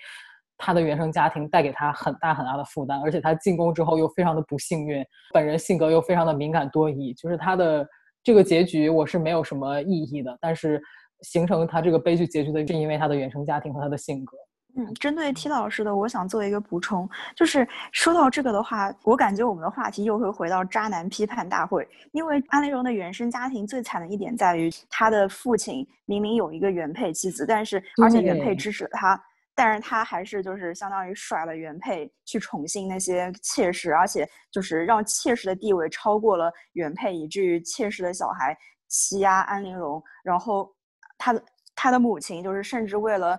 [0.56, 7.86] 她的原生家庭带给她很大很大的负担，而且她进宫之后又非常的不幸运，本人性格又非常的敏感多疑，就是她的
[8.22, 10.34] 这个结局，我是没有什么意义的。
[10.40, 10.80] 但是
[11.20, 14.38] 形成她这个悲剧结局的，是因为她的原生家庭和她的性格。
[14.76, 21.88] 嗯，针对 T 老师的，我想做一个补充，就是说到这个的话，我感觉我们的话题又会回到渣男批判大会。
[22.12, 29.20] 因为安陵容的原生家庭最惨的一点在于，他的父亲明明有一个原配妻子，但是而且原配支持他，
[29.54, 38.56] 但是他还是就是相当于甩了原配去宠幸那些妾室，而且就是让妾室的地位超过了原配，以至于妾室的小孩
[38.88, 40.72] 欺压安陵容，然后
[41.18, 41.42] 他的
[41.74, 43.38] 他的母亲就是甚至为了。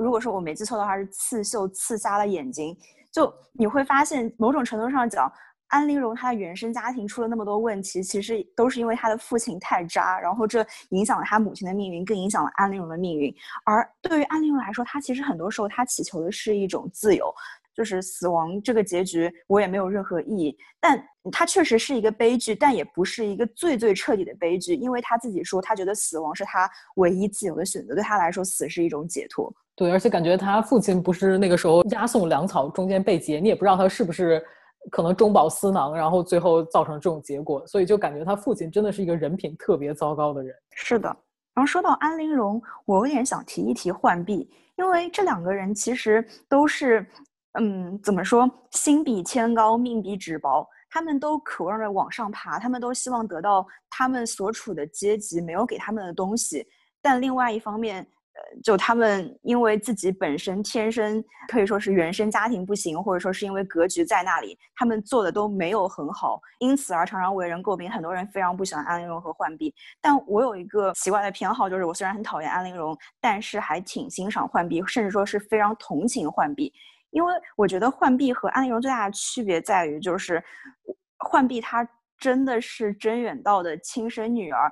[0.00, 2.76] 如果说我没记错的话，是刺绣刺瞎了眼睛。
[3.12, 5.30] 就你会发现，某种程度上讲，
[5.68, 13.34] 安陵容她的原生家庭出了那么多问题，其实都是因为她的父亲太渣，然后这影响了她母亲的命运，更影响了安陵容的命运。
[13.64, 17.32] 而对于安陵容来说，她其实很多时候她祈求的是一种自由。
[17.72, 20.54] 就是死亡这个结局，我也没有任何意义。
[20.80, 29.50] 但她确实是一个悲剧，但也不是一个最最彻底的悲剧，因为他自己说，他觉得死亡是他唯一自由的选择，对他来说，死是一种解脱。
[29.80, 34.44] 对，而且感觉他父亲不是那个时候押送粮草中间被劫，你也不知道他是不是
[34.90, 40.54] 可能中饱私囊，然后最后造成这种结果，所以就感觉他父亲真的是一个人品特别糟糕的人。
[40.74, 41.08] 是的。
[41.54, 47.06] 然后说到安陵容，我有点想提一提浣碧，因为这两个人其实都是。
[47.58, 48.48] 嗯，怎么说？
[48.70, 50.64] 心比天高，命比纸薄。
[50.88, 56.64] 他们都渴望着往上爬，他们都希望得到他们所处的阶级没有给他们的东西。
[57.02, 58.06] 但另外一方面，
[58.62, 67.90] 就他们因为自己本身天生可以说是原生家庭不行，或者说是因为格局在那里，他们做的都没有很好，因此而常常为人诟病。
[67.90, 76.72] 很多人非常不喜欢安陵容和浣碧，但我有一个奇怪的偏好，就是我虽然很讨厌安陵容，但是还挺欣赏浣碧，甚至说是非常同情浣碧。
[77.10, 80.42] 因为我觉得浣碧和安陵容最大的区别在于，就是
[81.18, 81.86] 浣碧她
[82.18, 84.70] 真的是甄远道的亲生女儿，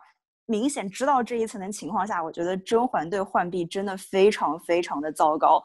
[0.49, 5.63] 明显知道这一层的情况下，我觉得甄嬛对浣碧真的非常非常的糟糕。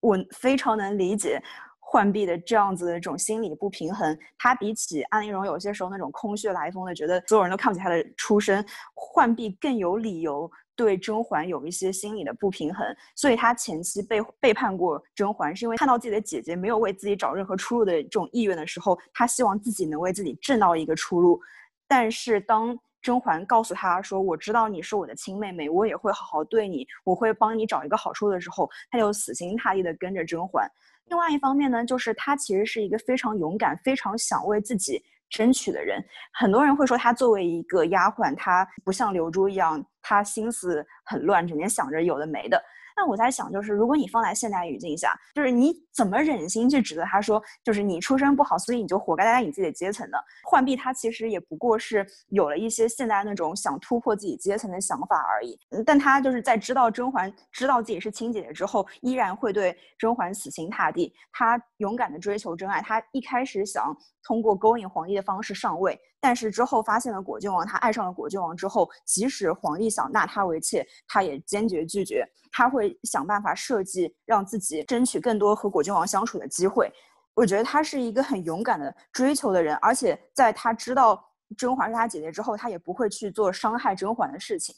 [0.00, 1.40] 我非常能理解
[1.80, 4.18] 浣碧的这样子的这种心理不平衡。
[4.36, 10.50] 她比起安陵容有些时候那种空穴来风的，觉得所有人都看不起她的出身，浣碧更有理由。
[10.74, 21.40] 对甄嬛有一些心理的不平衡，所以她前期背背叛过甄嬛，是因为看到自己的姐姐没有为自己找任何出路的这种意愿的时候，她希望自己能为自己挣到一个出路。
[21.88, 30.68] 但是当甄嬛告诉他说：“我知道你是我的亲妹妹，我也会好好对你，我会帮你找一个好处的时候，他就死心塌地的跟着甄嬛。
[31.04, 35.00] 另外一方面呢，就是他其实是一个非常勇敢、非常想为自己。
[35.28, 36.00] 争取的人，
[36.32, 42.62] 很多人会说他作为一个丫鬟，他不像刘珠一样，他心思很乱，整天想着有的没的。
[42.96, 50.16] 那我在想，就是如果你放在现代语境下，就是你怎么忍心去指责他说，就是你出身不好，所以你就活该待在你自己的阶层呢？
[50.50, 55.58] 浣碧他其实也不过是有了一些现在那种想突破自己阶层的想法而已。
[55.84, 61.12] 但他就是在知道甄嬛知道自己是亲姐姐之后，依然会对甄嬛死心塌地。
[61.30, 63.94] 他勇敢的追求真爱，他一开始想
[64.26, 72.26] 通过勾引皇帝的方式上位，但是之后发现了果郡王，他爱上了果郡王之后，即使皇帝想纳他为妾，他也坚决拒绝。
[72.50, 76.90] 他会想办法设计让自己争取更多和果郡王相处的机会。
[77.34, 81.22] 我觉得他是一个很勇敢的追求的人，而且在他知道
[81.56, 84.74] 甄嬛是他姐姐之后，他也不会去做伤害甄嬛的事情。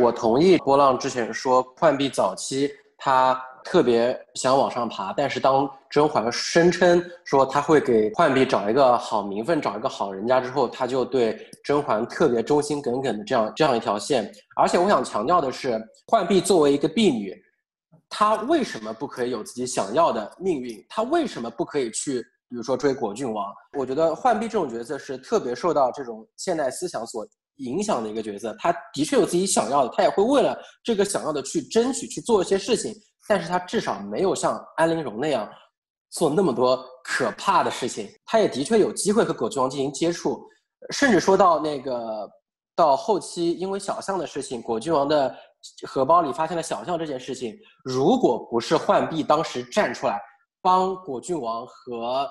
[0.00, 14.30] 我同意波浪之前说，浣碧早期他特别想往上爬，但是当甄嬛声称说他会给浣碧找一个好名分、找一个好人家之后，他就对甄嬛特别忠心耿耿的这样这样一条线。
[14.56, 17.34] 而且我想强调的是，浣碧作为一个婢女。
[18.14, 20.84] 她为什么不可以有自己想要的命运？
[20.86, 23.46] 她为什么不可以去，比如说追果郡王？
[23.78, 28.54] 我觉得浣碧这种角色是特别受到这种现代思想所影响的一个角色。
[28.58, 30.54] 他的确有自己想要的，他也会为了
[30.84, 32.94] 这个想要的去争取去做一些事情。
[33.28, 35.48] 但是他至少没有像安陵容那样
[36.10, 38.08] 做那么多可怕的事情。
[38.24, 40.44] 他也的确有机会和果郡王进行接触，
[40.90, 42.28] 甚至说到那个
[42.74, 45.34] 到后期，因为小象的事情，果郡王的。
[45.86, 50.20] 荷包里发现了小象这件事情，如果不是浣碧当时站出来
[50.60, 52.28] 帮果郡王和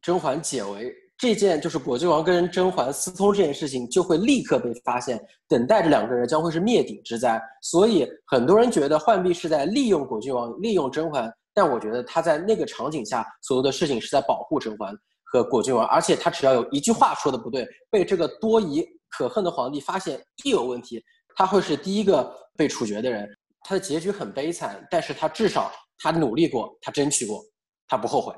[0.00, 7.40] 甄嬛解围，这件就是果郡王跟甄嬛私通这件事情就会立刻被发现，等待着两个人将会是灭顶之灾。
[7.62, 14.92] 所以很多人觉得浣碧是在利用果郡王，利用甄嬛，但我觉得他在那个场景下所有的事情是在保护甄嬛
[15.22, 21.02] 和果郡王，而且他只要有一句话说的不对，被这个多疑可恨的皇帝发现一有问题。
[21.36, 23.28] 他会是第一个被处决的人，
[23.62, 27.40] 他的结局很悲惨，但是他至少他努力过，他争取过，
[27.88, 28.32] 他不后悔。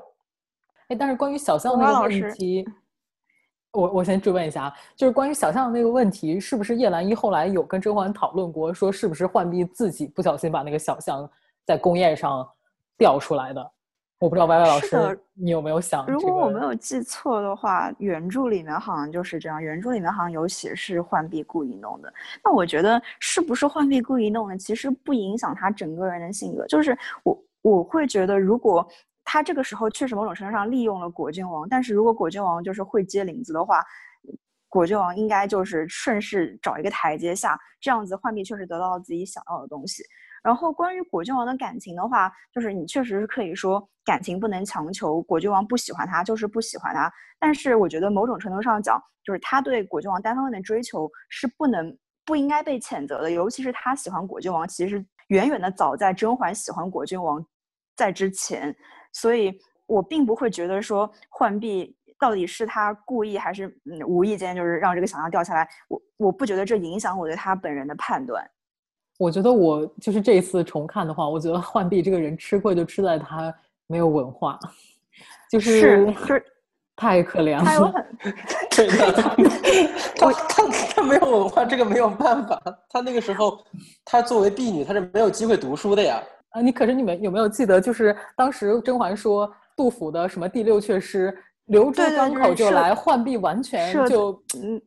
[0.89, 2.67] 哎，但是关于小象那个问题，
[3.71, 11.29] 我我先追问一下啊，就是关于小象那个问题，是不是叶澜依后来有跟甄嬛讨论过，说是不是浣碧自己不小心把那个小象
[11.65, 12.47] 在宫宴上
[12.97, 13.71] 掉出来的？
[14.19, 16.03] 我不知道歪歪老师，你有没有想？
[16.07, 19.61] 如果我没有记错的话，原著里面好像就是这样。
[19.61, 22.11] 原著里面好像有写是浣碧故意弄的。
[22.43, 26.65] 那我觉得是不是浣碧故意弄的，其实不影响他整个人的性格。
[26.65, 28.87] 就是我我会觉得，如果
[29.29, 33.83] 他这个时候确实某种程度上利用了果郡王，但是如果果郡王就是会接领子的话，
[34.69, 40.01] 果郡王应该就是顺势找一个台阶下，这样子浣碧确实得到了自己想要的东西。
[40.41, 47.11] 然后关于果郡王的感情的话，就是你确实是可以说感情不能强求，果郡王不喜欢他就是不喜欢他。
[47.37, 53.29] 但是我觉得某种程度上讲，就是他对果郡王单方面的追求是不能不应该被谴责的。
[53.29, 57.45] 尤其是他喜欢果郡王，其实远远的早在甄嬛喜欢果郡王
[57.97, 58.73] 在之前，
[59.19, 59.51] 所以
[59.87, 68.47] 我并不会觉得说浣碧到底是他故意还是嗯无意间就是让这个小象掉下来，我我不觉得这影响我对他本人的判断。
[69.17, 73.51] 我觉得我就是这一次重看的话，我觉得浣碧这个人吃亏就吃在他
[73.87, 74.59] 没有文化，
[75.49, 76.45] 就是是
[76.95, 77.63] 太可怜了。
[77.63, 78.05] 他有很
[78.75, 79.11] 对的，
[80.15, 82.61] 他他他没有文化，这个没有办法。
[82.89, 83.59] 他那个时候，
[84.05, 86.21] 他作为婢女，他是没有机会读书的呀。
[86.57, 94.33] 啊，你可是你们有没有记得，就是当时甄嬛说杜甫的什么第六阙诗，留珠关口就来，浣碧完全就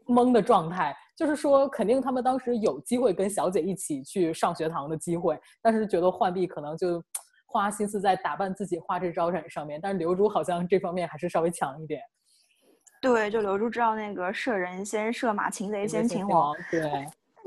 [0.06, 0.96] 懵的状态。
[1.14, 7.00] 就是说，肯定他们当时有机会跟小姐一起去上学堂的机会，但是觉得浣碧可能就
[7.46, 12.00] 花心思在打扮自己、花枝招展上面，但是刘珠好像这方面还是稍微强一点。
[13.00, 16.52] 对，就刘珠知道那个射人先射马，擒贼先擒王。
[16.68, 16.80] 对。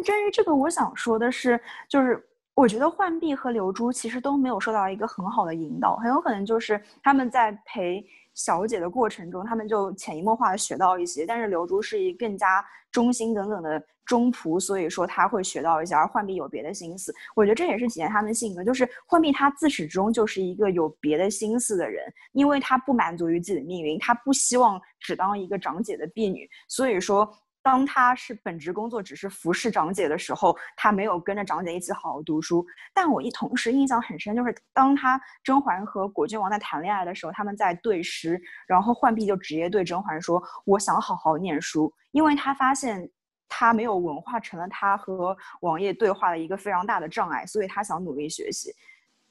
[0.04, 1.60] 至于这个，我想说的是，
[1.90, 2.24] 就是
[2.56, 8.06] 我觉得浣碧和刘珠其实都没有受到一个很好的引导，很有可能就是他们在陪。
[8.36, 17.14] 小姐的过程中，他们就潜移默化的学到一些，但是刘珠是一更加忠心耿耿的忠仆，所以说他会学到一些，而浣碧有别的心思。
[17.36, 27.32] 我觉得这也是体现他们性格，就是浣碧她自始至终就是一个有别的心思的人，因为她不满足于自己的命运，她不希望只当一个长姐的婢女，所以说。
[27.64, 32.64] 当他是本职工作只是服侍长姐的时候，他没有跟着长姐一起好好读书。
[32.94, 43.10] 但我一同时印象很深，就是当他甄嬛和果郡王在谈恋爱的时候，他们在对诗，然后浣碧就直接对甄嬛说：“我想好好念书，因为他发现
[43.48, 48.74] 他没有文化成了他和王爷对话的一个非常大的障碍，所以他想努力学习。”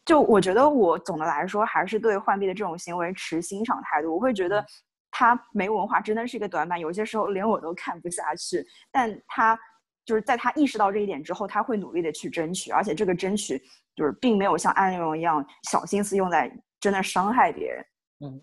[0.06, 4.14] 就我觉得，我总的来说还是对浣碧的这种行为持欣赏态度。
[4.14, 4.64] 我会觉得。
[5.12, 8.66] 他没文化真的是一个短板，有些时候连我都看不下去。
[8.90, 9.56] 但他
[10.04, 13.62] 就是在他意识到这一点之后，他会努力的去争取，而且这个争取
[13.94, 16.50] 就是并没有像安陵容一样小心思用在
[16.80, 17.84] 真的伤害别人。
[18.24, 18.42] 嗯，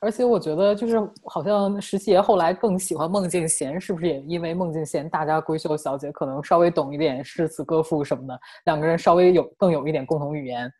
[0.00, 10.72] 而且我觉得就是好像十七爷后来更喜欢孟静娴，是不是也因为孟静娴大家闺秀小姐可能稍微懂一点诗词歌赋什么的，两个人稍微有更有一点共同语言。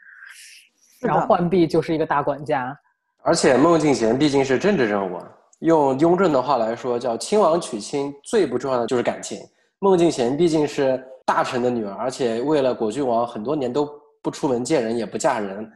[1.01, 2.79] 然后浣碧就是一个大管家，
[3.23, 5.19] 而且孟静娴毕竟是政治人物，
[5.59, 9.39] 用雍正的话来说叫亲王娶亲，最不重要的就是感情。
[9.79, 13.87] 孟静娴毕竟是大臣的女儿，而且为了果郡王很多年都
[14.23, 15.71] 不出门见人，也不嫁人，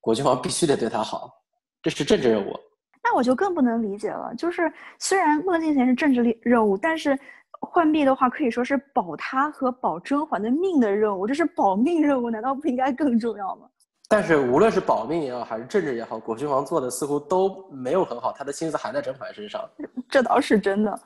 [0.00, 1.30] 果郡王必须得对她好，
[1.82, 2.52] 这是政治任务。
[3.04, 7.16] 那我就更不能理解了，就是虽然孟静娴是政治任务，但是
[7.60, 13.68] 浣碧的话可以说是保她和保甄嬛的命的任务，这是保命任务，难道不应该更重要吗？
[14.08, 19.68] 但是无论是保命也好，还是政治也好，果郡王做的似乎都没有很好，他的心思还在甄嬛身上。
[20.08, 21.00] 这倒是真的，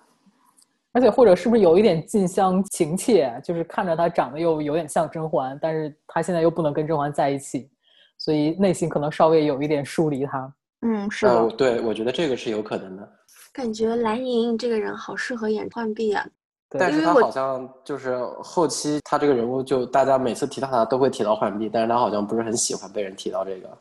[0.92, 7.70] 而且或者是不是有一点近乡情怯，就是看着他长得又有点像甄嬛，但是他现在又不能跟甄嬛在一起，
[8.18, 10.54] 所以内心可能稍微有一点疏离他。
[10.82, 13.12] 嗯，是的，对，我觉得这个是有可能的。
[13.52, 16.26] 感觉蓝莹这个人好适合演浣碧啊。
[16.78, 23.78] 但是他好像就是后期他这个人物，就大家每次提到他都会提到浣碧，但是他好像不是很喜欢被人提到这个。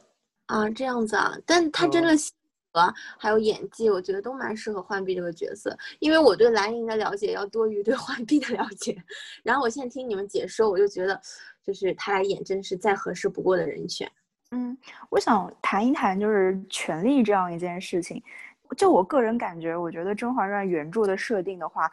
[0.48, 2.34] 啊，这样子啊，但他真的性
[2.74, 2.82] 格
[3.20, 5.78] 还有演技，我觉得都蛮适合浣碧这个角色。
[6.00, 8.98] 因为我对蓝莹的了解要多于对浣碧的了解，
[9.44, 11.22] 然后我现在听你们解说，我就觉得
[11.64, 14.12] 就是他来演真是再合适不过的人选。
[14.50, 14.76] 嗯，
[15.12, 18.20] 我想谈一谈就是权力这样一件事情。
[18.76, 21.88] 就我个人感觉，我觉得《甄嬛传》原著的设定的话。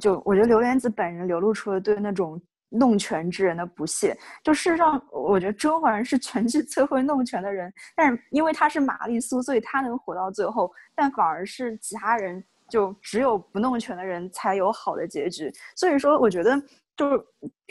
[0.00, 4.16] 就我觉得刘莲子本人流露出了对那种弄权之人的不屑。
[4.44, 15.50] 就事实上，我觉得甄嬛是全剧最会弄权的人，但是因为她是玛丽苏，所以她能活到最后，但反而是其他人就只有不弄权的人才有好的结局。
[15.74, 16.60] 所以说，我觉得
[16.96, 17.24] 就是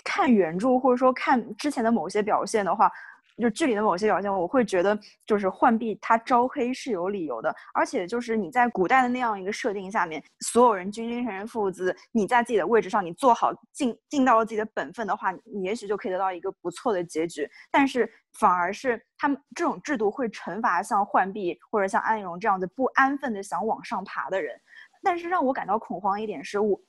[0.03, 2.91] 看原著或者说看之前的某些表现的话。
[3.41, 17.49] 就剧里的某些表现，我会觉得就是浣碧她招黑是有理由的，而且就是你在古代的那样一个设定下面，所有人君君臣臣父子，你在自己的位置上，你做好尽尽到了自己的本分的话，你也许就可以得到一个不错的结局。
[17.71, 24.59] 但是反而是他们这种制度会惩罚像浣碧或者像安陵容这样子不安分的想往上爬的人。
[25.01, 26.79] 但是让我感到恐慌一点是，我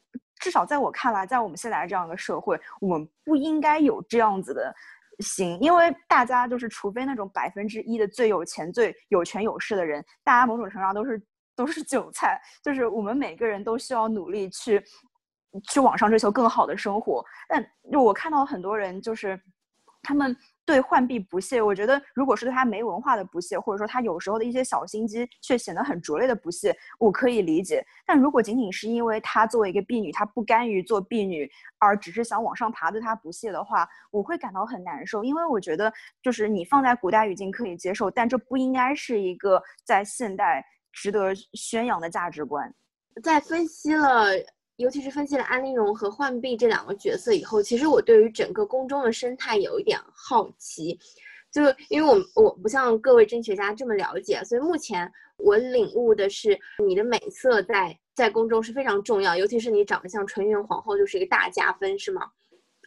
[0.41, 4.75] 至少在我看来，在我们现在这样的社会，我们不应该有这样子的。
[5.21, 11.23] 行，因为大家就是，除非那种百分之一的最有钱、最有权有势的人，大家某种程度上都是
[11.55, 12.41] 都是韭菜。
[12.62, 14.83] 就是我们每个人都需要努力去
[15.68, 17.25] 去网上追求更好的生活。
[17.49, 19.41] 但就我看到很多人，就是
[20.03, 20.37] 他们。
[20.71, 27.85] 对浣碧不屑，我觉得如果是对他没文化的不屑，或者说他有时候的一些小心机却显得很拙劣的不屑，我可以理解。
[28.07, 35.25] 但如果仅仅是因为他作为一个婢女，她不甘于做婢女，而只是想往上爬，对他不屑的话，我会感到很难受。
[35.25, 35.93] 因为我觉得，
[36.23, 42.73] 就是你放在古代语境可以接受，但这不应该是一个在现代值得宣扬的价值观。
[43.25, 44.27] 在分析了。
[44.81, 50.99] 尤其是分析了安陵容和浣碧这两个角色以后，其实我对于整个宫中的生态有一点好奇，
[51.53, 62.22] 就因为我我不像各位真学家这么了解，所以目前我领悟的是你的美色在在宫中是非常重要，尤其是你长得像纯元皇后就是一个大加分，是吗？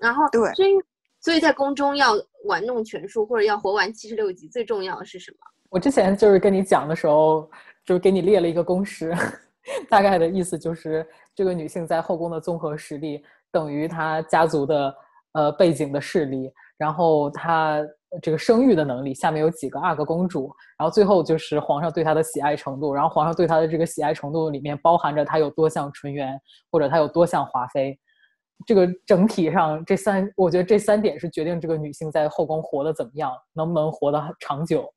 [0.01, 0.71] 然后对，所以
[1.19, 2.13] 所以在宫中要
[2.45, 5.37] 玩弄权术或者要活完七十六集，最重要的是什么？
[5.69, 7.47] 我之前就是跟你讲的时候，
[7.85, 9.15] 就是给你列了一个公式。
[9.89, 14.95] 大概的意思就是，这个女性在后宫的综合实力等于她家族的
[15.34, 17.81] 呃背景的势力，然后她
[18.21, 26.39] 这个生育的能力，下面有几个阿哥公主，然后最后就是皇上对她的喜爱程度，然后皇上对她的这个喜爱程度里面包含着她有多像纯元，
[26.71, 27.97] 或者她有多像华妃。
[28.65, 34.88] 这个整体上这三，我觉得这三点是决定这个女性在后宫活得怎么样，能不能活得长久。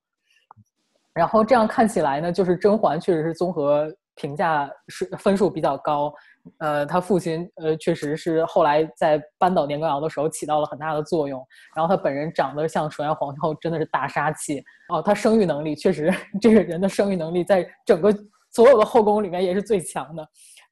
[1.14, 3.90] 然后这样看起来呢，就是甄嬛确实是综合。
[4.16, 6.12] 评价是分数比较高，
[6.58, 11.46] 呃，他父亲呃确实是后来在扳倒年羹尧的时候起到了很大的作用。
[11.74, 15.02] 然后他本人长得像纯元皇后，真的是大杀器哦。
[15.02, 18.10] 他生育能力确实，这个人的生育能力在整个
[18.50, 20.26] 所有的后宫里面也是最强的，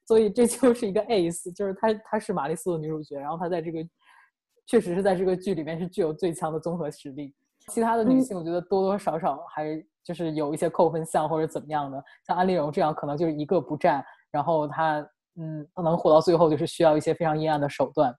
[0.07, 3.79] 所以这就是一个 ace，就是她她是玛丽苏的女主角，然后她在这个
[4.65, 7.33] 确实是在这个剧里面是具有最强的综合实力。
[7.67, 9.79] 其他的女性，我觉得多多少少还。
[10.05, 18.15] 就是有一些扣分项或者怎么样的，像安陵容这样可能就是一个不占，然后他嗯能活到最后，就是需要一些非常阴暗的手段。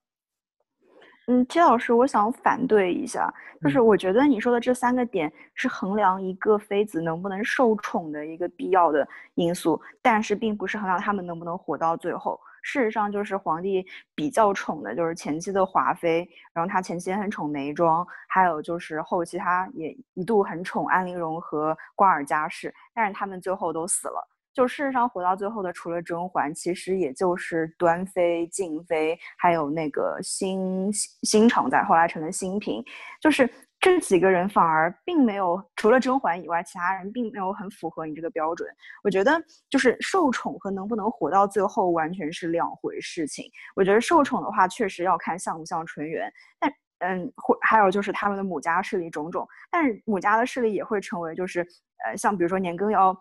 [1.28, 12.38] 嗯，齐老师，我想反对一下，就是我觉得你说的这三个点是衡量一个妃子能不能受宠的一个必要的因素，但是并不是衡量他们能不能活到最后。
[12.66, 24.28] 事实上，就是皇帝比较宠的就是前期的华妃，然后他前期也很宠眉庄，还有就是后期他也一度很宠安陵容和瓜尔佳氏，但是他们最后都死了。
[24.52, 32.82] 就事实上活到最后的，除了甄嬛，其实也就是端妃、静妃，还有那个新新常在，后来成了新嫔，
[33.20, 33.48] 就是
[33.80, 38.68] 这几个人反而并没有，除了甄嬛以外，其他人并没有很符合你这个标准。
[39.04, 43.50] 我觉得就是受宠和能不能活到最后完全是两回事情。
[43.74, 51.60] 我觉得受宠的话，确实要看像不像纯元，但嗯，或还有就是他们的母家势力种种，但是母家的势力也会成为就是
[52.04, 53.16] 呃，像比如说年羹尧，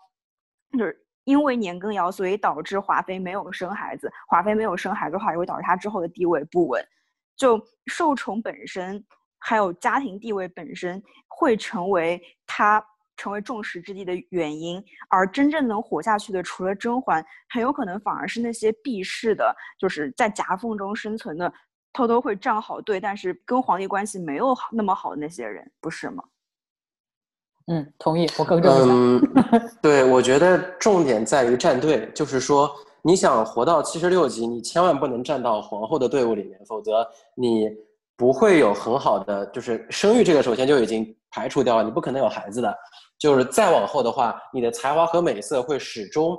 [0.78, 1.02] 就是。
[1.26, 4.12] 因为年羹尧，所以导致华妃没有生孩子。
[4.28, 6.86] 华妃没有生孩子的话，也会导致她之后的地位不稳。
[7.36, 9.04] 就受宠本身，
[9.40, 12.84] 还有家庭地位本身，会成为他
[13.18, 14.84] 成为众矢之的的原因。
[15.10, 21.52] 而真正能活下去的，除了甄嬛，很有可能反而是那些避世的，就是在夹缝中生存的，
[21.94, 26.24] 偷偷会站好队，但是跟皇帝关系没有那么好的那些人，不是吗？
[27.68, 28.94] 嗯，同意，我更正一下。
[28.94, 32.70] 嗯， 对，我觉得重点在于站队，就是说，
[33.02, 37.68] 你想活到七十六级，你千万不能站到皇后的队伍里面，否则你
[38.18, 42.76] 不会有很好的，就是生育这个首先就已经排除掉了，你不可能有孩子的。
[43.18, 46.38] 就是再往后的话，你的才华和美色会始终。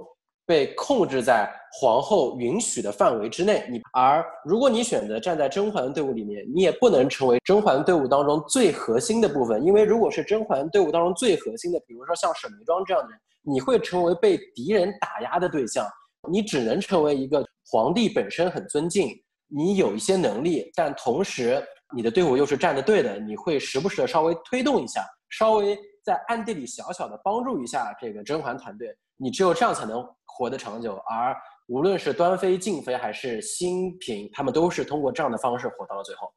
[0.49, 15.85] 被控制在皇后允许的范围之内，你而如果你选择站在甄嬛队伍里面，你也不能成为甄嬛队伍当中最核心的部分，因为如果是甄嬛队伍当中最核心的，比如说像沈眉庄这样的人，你会成为被敌人打压的对象，
[16.31, 19.09] 你只能成为一个皇帝本身很尊敬，
[19.49, 21.63] 你有一些能力，但同时
[21.95, 28.97] 你的队伍又是站的对的，你会时不时的稍微推动一下，稍微在暗地里小小的帮助一下这个甄嬛团队。
[29.17, 31.35] 你只有这样才能活得长久，而
[31.69, 36.31] 无论是端妃、静妃还是新嫔，他们都是通过这样的方式活到了最后。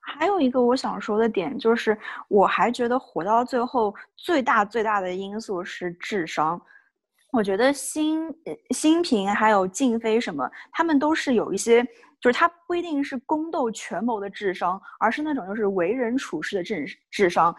[0.00, 1.96] 还有一个我想说的点就是，
[2.28, 6.60] 我还觉得活到最后最大最大的因素是智商。
[7.32, 8.28] 我觉得新
[8.70, 11.82] 新嫔还有静妃什么，他们都是有一些，
[12.20, 17.54] 就是他不一定是宫斗权谋的智商，而是那种就是为人处事的智智商。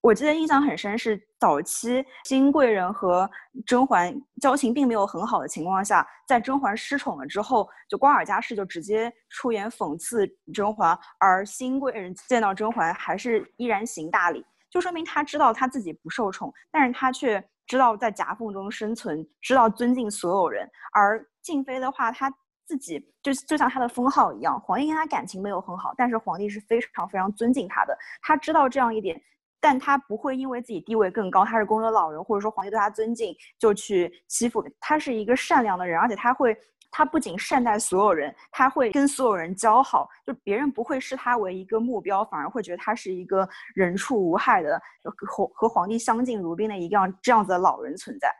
[0.00, 3.28] 我记得印象很深，是早期新贵人和
[3.66, 10.24] 甄嬛交情并没有很好的情况下，在甄嬛失宠了之后，就瓜尔佳氏就直接出言讽刺
[10.54, 20.68] 甄嬛，而新贵人见到甄嬛还是依然行大礼，就说明他知道他自己不受宠，但是他却知道在夹缝中生存，知道尊敬所有人。
[20.92, 22.32] 而静妃的话，她
[22.64, 29.20] 自己就就像她的封号一样，皇帝跟她感情没有很好，但是皇帝是非常非常尊敬她的，她知道这样一点。
[29.58, 34.96] 但他不会因为自己地位更高，他是宫中的老人，或者说皇帝对他尊敬，就去欺负他。
[34.96, 36.56] 是一个善良的人，而且他会，
[36.96, 48.34] 他不仅善待所有人，他会跟所有人交好，就别人不会视他为一个目标，反而会觉得他是一个人畜无害的，和和皇帝相敬如宾的一样这样子的老人存在。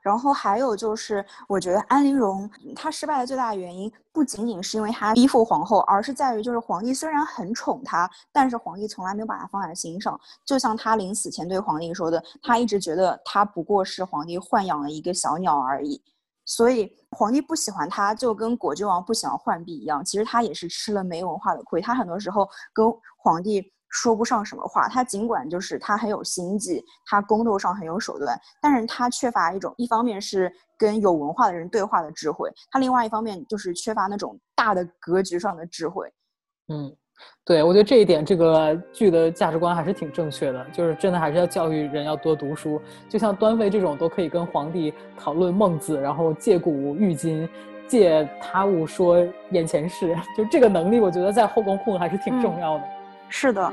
[0.00, 10.18] 然后还有就是，我觉得安陵容她失败的最大原因，不仅仅是因为她依附皇后，而是在于就是皇帝虽然很宠她，但是皇帝从来没有把她放在心上。
[10.46, 16.02] 就像她临死前对皇帝说的，他一直觉得她不过是皇帝豢养了一个小鸟而已。
[16.48, 20.04] 所以皇帝不喜欢他，就跟果郡王不喜欢浣碧一样。
[20.04, 22.84] 其实他也是吃了没文化的亏，他很多时候跟
[23.18, 23.72] 皇帝。
[23.90, 36.06] 说不上什么话，他尽管就是他很有心计，他宫斗上很有手段，但是他缺乏一种，一方面是跟有文化的人对话的智慧，他另外一方面就是缺乏那种大的格局上的智慧。
[36.70, 36.94] 嗯，
[37.44, 47.48] 对，我觉得这一点这个剧的价值观还是挺正确的，就是真的还是要教育人要多读书，就像端妃这种都可以跟皇帝讨论孟子，然后借古喻今，
[47.86, 52.84] 借他物说眼前事，就这个能力，我觉得在后宫混还是挺重要的。
[53.30, 53.72] 是的。